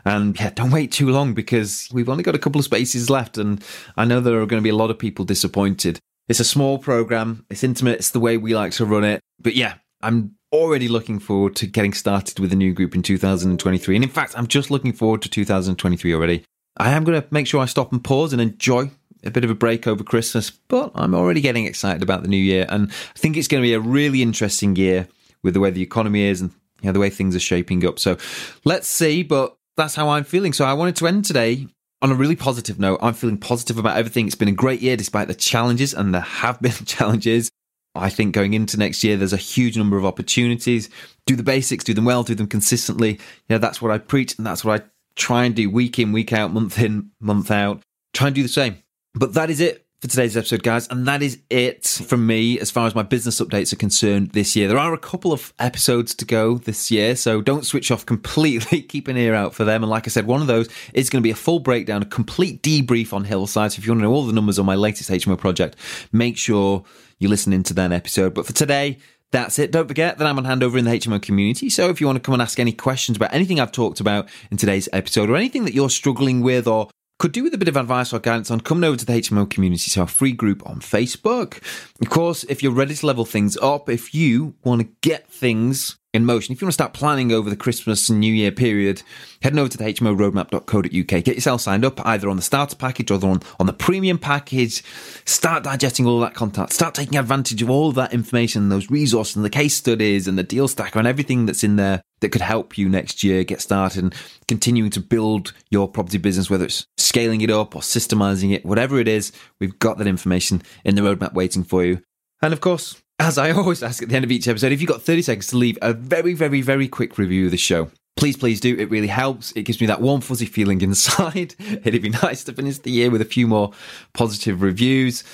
And 0.04 0.38
yeah, 0.38 0.50
don't 0.50 0.70
wait 0.70 0.92
too 0.92 1.10
long 1.10 1.34
because 1.34 1.88
we've 1.92 2.08
only 2.08 2.22
got 2.22 2.34
a 2.34 2.38
couple 2.38 2.58
of 2.58 2.64
spaces 2.64 3.10
left. 3.10 3.38
And 3.38 3.62
I 3.96 4.04
know 4.04 4.20
there 4.20 4.40
are 4.40 4.46
going 4.46 4.60
to 4.60 4.64
be 4.64 4.70
a 4.70 4.76
lot 4.76 4.90
of 4.90 4.98
people 4.98 5.24
disappointed. 5.24 5.98
It's 6.28 6.40
a 6.40 6.44
small 6.44 6.78
program, 6.78 7.44
it's 7.50 7.64
intimate, 7.64 7.98
it's 7.98 8.10
the 8.10 8.20
way 8.20 8.36
we 8.38 8.54
like 8.54 8.72
to 8.72 8.86
run 8.86 9.04
it. 9.04 9.20
But 9.40 9.54
yeah, 9.54 9.74
I'm 10.00 10.36
already 10.52 10.88
looking 10.88 11.18
forward 11.18 11.56
to 11.56 11.66
getting 11.66 11.92
started 11.92 12.38
with 12.38 12.52
a 12.52 12.56
new 12.56 12.72
group 12.72 12.94
in 12.94 13.02
2023. 13.02 13.94
And 13.94 14.04
in 14.04 14.10
fact, 14.10 14.32
I'm 14.36 14.46
just 14.46 14.70
looking 14.70 14.92
forward 14.92 15.20
to 15.22 15.28
2023 15.28 16.14
already. 16.14 16.44
I 16.76 16.92
am 16.92 17.04
going 17.04 17.20
to 17.20 17.28
make 17.30 17.46
sure 17.46 17.60
I 17.60 17.66
stop 17.66 17.92
and 17.92 18.02
pause 18.02 18.32
and 18.32 18.40
enjoy 18.40 18.90
a 19.22 19.30
bit 19.30 19.44
of 19.44 19.50
a 19.50 19.54
break 19.54 19.86
over 19.86 20.04
Christmas, 20.04 20.50
but 20.50 20.92
I'm 20.94 21.14
already 21.14 21.40
getting 21.40 21.66
excited 21.66 22.02
about 22.02 22.22
the 22.22 22.28
new 22.28 22.36
year. 22.36 22.66
And 22.68 22.90
I 22.90 23.18
think 23.18 23.36
it's 23.36 23.48
going 23.48 23.62
to 23.62 23.66
be 23.66 23.74
a 23.74 23.80
really 23.80 24.22
interesting 24.22 24.76
year 24.76 25.08
with 25.42 25.54
the 25.54 25.60
way 25.60 25.70
the 25.70 25.82
economy 25.82 26.22
is 26.22 26.40
and 26.40 26.52
you 26.80 26.88
know, 26.88 26.92
the 26.92 27.00
way 27.00 27.10
things 27.10 27.34
are 27.34 27.40
shaping 27.40 27.84
up. 27.86 27.98
So 27.98 28.16
let's 28.64 28.88
see, 28.88 29.22
but 29.22 29.56
that's 29.76 29.94
how 29.94 30.08
I'm 30.08 30.24
feeling. 30.24 30.52
So 30.52 30.64
I 30.64 30.74
wanted 30.74 30.96
to 30.96 31.06
end 31.06 31.24
today 31.24 31.66
on 32.02 32.12
a 32.12 32.14
really 32.14 32.36
positive 32.36 32.78
note. 32.78 32.98
I'm 33.02 33.14
feeling 33.14 33.38
positive 33.38 33.78
about 33.78 33.96
everything. 33.96 34.26
It's 34.26 34.34
been 34.34 34.48
a 34.48 34.52
great 34.52 34.80
year 34.80 34.96
despite 34.96 35.28
the 35.28 35.34
challenges, 35.34 35.94
and 35.94 36.14
there 36.14 36.20
have 36.20 36.60
been 36.60 36.72
challenges. 36.84 37.50
I 37.94 38.10
think 38.10 38.34
going 38.34 38.54
into 38.54 38.76
next 38.76 39.04
year, 39.04 39.16
there's 39.16 39.32
a 39.32 39.38
huge 39.38 39.78
number 39.78 39.96
of 39.96 40.04
opportunities. 40.04 40.90
Do 41.26 41.36
the 41.36 41.44
basics, 41.44 41.84
do 41.84 41.94
them 41.94 42.04
well, 42.04 42.24
do 42.24 42.34
them 42.34 42.48
consistently. 42.48 43.20
Yeah, 43.48 43.58
that's 43.58 43.80
what 43.80 43.92
I 43.92 43.98
preach, 43.98 44.36
and 44.36 44.46
that's 44.46 44.64
what 44.64 44.82
I 44.82 44.84
try 45.16 45.44
and 45.44 45.54
do 45.54 45.70
week 45.70 45.98
in, 45.98 46.12
week 46.12 46.32
out, 46.32 46.52
month 46.52 46.78
in, 46.78 47.10
month 47.20 47.50
out. 47.50 47.82
Try 48.12 48.28
and 48.28 48.36
do 48.36 48.42
the 48.42 48.48
same. 48.48 48.78
But 49.14 49.34
that 49.34 49.48
is 49.48 49.60
it 49.60 49.83
for 50.00 50.08
today's 50.08 50.36
episode, 50.36 50.62
guys. 50.62 50.86
And 50.88 51.06
that 51.06 51.22
is 51.22 51.38
it 51.48 51.86
from 51.86 52.26
me 52.26 52.58
as 52.60 52.70
far 52.70 52.86
as 52.86 52.94
my 52.94 53.02
business 53.02 53.40
updates 53.40 53.72
are 53.72 53.76
concerned 53.76 54.32
this 54.32 54.54
year. 54.54 54.68
There 54.68 54.78
are 54.78 54.92
a 54.92 54.98
couple 54.98 55.32
of 55.32 55.54
episodes 55.58 56.14
to 56.16 56.24
go 56.24 56.58
this 56.58 56.90
year, 56.90 57.16
so 57.16 57.40
don't 57.40 57.64
switch 57.64 57.90
off 57.90 58.04
completely. 58.04 58.82
Keep 58.88 59.08
an 59.08 59.16
ear 59.16 59.34
out 59.34 59.54
for 59.54 59.64
them. 59.64 59.82
And 59.82 59.90
like 59.90 60.06
I 60.06 60.10
said, 60.10 60.26
one 60.26 60.40
of 60.40 60.46
those 60.46 60.68
is 60.92 61.08
going 61.08 61.22
to 61.22 61.26
be 61.26 61.30
a 61.30 61.34
full 61.34 61.58
breakdown, 61.58 62.02
a 62.02 62.06
complete 62.06 62.62
debrief 62.62 63.12
on 63.12 63.24
Hillside. 63.24 63.72
So 63.72 63.80
if 63.80 63.86
you 63.86 63.92
want 63.92 64.00
to 64.00 64.04
know 64.04 64.12
all 64.12 64.26
the 64.26 64.32
numbers 64.32 64.58
on 64.58 64.66
my 64.66 64.74
latest 64.74 65.10
HMO 65.10 65.38
project, 65.38 65.76
make 66.12 66.36
sure 66.36 66.84
you 67.18 67.28
listen 67.28 67.52
into 67.52 67.72
that 67.74 67.92
episode. 67.92 68.34
But 68.34 68.46
for 68.46 68.52
today, 68.52 68.98
that's 69.34 69.58
it. 69.58 69.72
Don't 69.72 69.88
forget 69.88 70.18
that 70.18 70.26
I'm 70.26 70.38
on 70.38 70.44
handover 70.44 70.78
in 70.78 70.84
the 70.84 70.92
HMO 70.92 71.20
community. 71.20 71.68
So 71.68 71.88
if 71.88 72.00
you 72.00 72.06
want 72.06 72.16
to 72.16 72.20
come 72.20 72.34
and 72.34 72.42
ask 72.42 72.60
any 72.60 72.72
questions 72.72 73.16
about 73.16 73.34
anything 73.34 73.58
I've 73.58 73.72
talked 73.72 74.00
about 74.00 74.28
in 74.50 74.56
today's 74.56 74.88
episode 74.92 75.28
or 75.28 75.36
anything 75.36 75.64
that 75.64 75.74
you're 75.74 75.90
struggling 75.90 76.40
with 76.40 76.68
or 76.68 76.88
could 77.18 77.32
do 77.32 77.44
with 77.44 77.54
a 77.54 77.58
bit 77.58 77.68
of 77.68 77.76
advice 77.76 78.12
or 78.12 78.18
guidance 78.18 78.50
on 78.50 78.60
coming 78.60 78.84
over 78.84 78.96
to 78.96 79.06
the 79.06 79.12
HMO 79.12 79.48
community, 79.48 79.90
so 79.90 80.02
our 80.02 80.06
free 80.06 80.32
group 80.32 80.68
on 80.68 80.80
Facebook. 80.80 81.62
Of 82.00 82.10
course, 82.10 82.44
if 82.44 82.62
you're 82.62 82.72
ready 82.72 82.94
to 82.94 83.06
level 83.06 83.24
things 83.24 83.56
up, 83.58 83.88
if 83.88 84.14
you 84.14 84.54
want 84.64 84.82
to 84.82 84.88
get 85.00 85.28
things 85.28 85.96
in 86.14 86.24
motion. 86.24 86.52
If 86.52 86.62
you 86.62 86.66
want 86.66 86.70
to 86.70 86.74
start 86.74 86.94
planning 86.94 87.32
over 87.32 87.50
the 87.50 87.56
Christmas 87.56 88.08
and 88.08 88.20
New 88.20 88.32
Year 88.32 88.52
period, 88.52 89.02
head 89.42 89.58
over 89.58 89.68
to 89.68 89.76
the 89.76 89.84
hmoroadmap.co.uk. 89.84 91.24
Get 91.24 91.26
yourself 91.26 91.60
signed 91.60 91.84
up 91.84 92.00
either 92.06 92.30
on 92.30 92.36
the 92.36 92.42
starter 92.42 92.76
package 92.76 93.10
or 93.10 93.22
on, 93.26 93.42
on 93.58 93.66
the 93.66 93.72
premium 93.72 94.16
package. 94.16 94.84
Start 95.26 95.64
digesting 95.64 96.06
all 96.06 96.20
that 96.20 96.34
content. 96.34 96.72
Start 96.72 96.94
taking 96.94 97.18
advantage 97.18 97.60
of 97.60 97.68
all 97.68 97.88
of 97.88 97.96
that 97.96 98.14
information, 98.14 98.68
those 98.68 98.90
resources 98.90 99.34
and 99.34 99.44
the 99.44 99.50
case 99.50 99.74
studies 99.74 100.28
and 100.28 100.38
the 100.38 100.44
deal 100.44 100.68
stacker 100.68 101.00
and 101.00 101.08
everything 101.08 101.46
that's 101.46 101.64
in 101.64 101.74
there 101.74 102.00
that 102.20 102.30
could 102.30 102.40
help 102.40 102.78
you 102.78 102.88
next 102.88 103.24
year 103.24 103.42
get 103.42 103.60
started 103.60 104.04
and 104.04 104.14
continuing 104.46 104.90
to 104.90 105.00
build 105.00 105.52
your 105.70 105.88
property 105.88 106.18
business, 106.18 106.48
whether 106.48 106.64
it's 106.64 106.86
scaling 106.96 107.40
it 107.40 107.50
up 107.50 107.74
or 107.74 107.82
systemizing 107.82 108.54
it, 108.54 108.64
whatever 108.64 109.00
it 109.00 109.08
is, 109.08 109.32
we've 109.58 109.80
got 109.80 109.98
that 109.98 110.06
information 110.06 110.62
in 110.84 110.94
the 110.94 111.02
roadmap 111.02 111.34
waiting 111.34 111.64
for 111.64 111.84
you. 111.84 112.00
And 112.40 112.52
of 112.52 112.60
course, 112.60 113.02
as 113.18 113.38
I 113.38 113.50
always 113.52 113.82
ask 113.82 114.02
at 114.02 114.08
the 114.08 114.16
end 114.16 114.24
of 114.24 114.32
each 114.32 114.48
episode, 114.48 114.72
if 114.72 114.80
you've 114.80 114.90
got 114.90 115.02
30 115.02 115.22
seconds 115.22 115.46
to 115.48 115.56
leave 115.56 115.78
a 115.82 115.92
very, 115.92 116.34
very, 116.34 116.60
very 116.60 116.88
quick 116.88 117.18
review 117.18 117.46
of 117.46 117.50
the 117.50 117.56
show, 117.56 117.90
Please, 118.16 118.36
please 118.36 118.60
do. 118.60 118.76
It 118.76 118.90
really 118.90 119.08
helps. 119.08 119.50
It 119.52 119.64
gives 119.64 119.80
me 119.80 119.88
that 119.88 120.00
warm, 120.00 120.20
fuzzy 120.20 120.46
feeling 120.46 120.80
inside. 120.82 121.56
It'd 121.58 122.00
be 122.00 122.10
nice 122.10 122.44
to 122.44 122.52
finish 122.52 122.78
the 122.78 122.92
year 122.92 123.10
with 123.10 123.20
a 123.20 123.24
few 123.24 123.46
more 123.46 123.72
positive 124.12 124.62
reviews. 124.62 125.24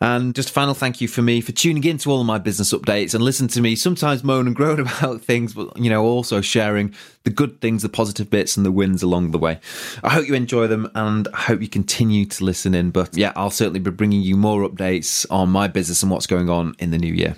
And 0.00 0.34
just 0.34 0.50
a 0.50 0.52
final 0.52 0.74
thank 0.74 1.00
you 1.00 1.08
for 1.08 1.22
me 1.22 1.40
for 1.40 1.52
tuning 1.52 1.82
in 1.84 1.98
to 1.98 2.10
all 2.10 2.20
of 2.20 2.26
my 2.26 2.38
business 2.38 2.72
updates 2.72 3.14
and 3.14 3.24
listen 3.24 3.48
to 3.48 3.60
me 3.60 3.76
sometimes 3.76 4.22
moan 4.22 4.46
and 4.46 4.56
groan 4.56 4.80
about 4.80 5.22
things, 5.22 5.54
but 5.54 5.76
you 5.78 5.88
know, 5.88 6.04
also 6.04 6.40
sharing 6.40 6.94
the 7.24 7.30
good 7.30 7.60
things, 7.60 7.82
the 7.82 7.88
positive 7.88 8.28
bits, 8.28 8.56
and 8.56 8.66
the 8.66 8.72
wins 8.72 9.02
along 9.02 9.30
the 9.30 9.38
way. 9.38 9.58
I 10.02 10.10
hope 10.10 10.26
you 10.26 10.34
enjoy 10.34 10.66
them 10.66 10.90
and 10.94 11.28
I 11.32 11.38
hope 11.38 11.62
you 11.62 11.68
continue 11.68 12.26
to 12.26 12.44
listen 12.44 12.74
in. 12.74 12.90
But 12.90 13.16
yeah, 13.16 13.32
I'll 13.36 13.50
certainly 13.50 13.80
be 13.80 13.90
bringing 13.90 14.20
you 14.20 14.36
more 14.36 14.68
updates 14.68 15.26
on 15.30 15.48
my 15.48 15.68
business 15.68 16.02
and 16.02 16.10
what's 16.10 16.26
going 16.26 16.50
on 16.50 16.74
in 16.78 16.90
the 16.90 16.98
new 16.98 17.12
year. 17.12 17.36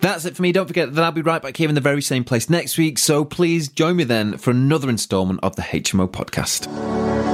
That's 0.00 0.26
it 0.26 0.36
for 0.36 0.42
me. 0.42 0.52
Don't 0.52 0.66
forget 0.66 0.92
that 0.92 1.04
I'll 1.04 1.12
be 1.12 1.22
right 1.22 1.40
back 1.40 1.56
here 1.56 1.68
in 1.68 1.74
the 1.74 1.80
very 1.80 2.02
same 2.02 2.24
place 2.24 2.50
next 2.50 2.76
week. 2.76 2.98
So 2.98 3.24
please 3.24 3.68
join 3.68 3.96
me 3.96 4.04
then 4.04 4.36
for 4.36 4.50
another 4.50 4.90
installment 4.90 5.40
of 5.42 5.56
the 5.56 5.62
HMO 5.62 6.08
podcast. 6.08 7.33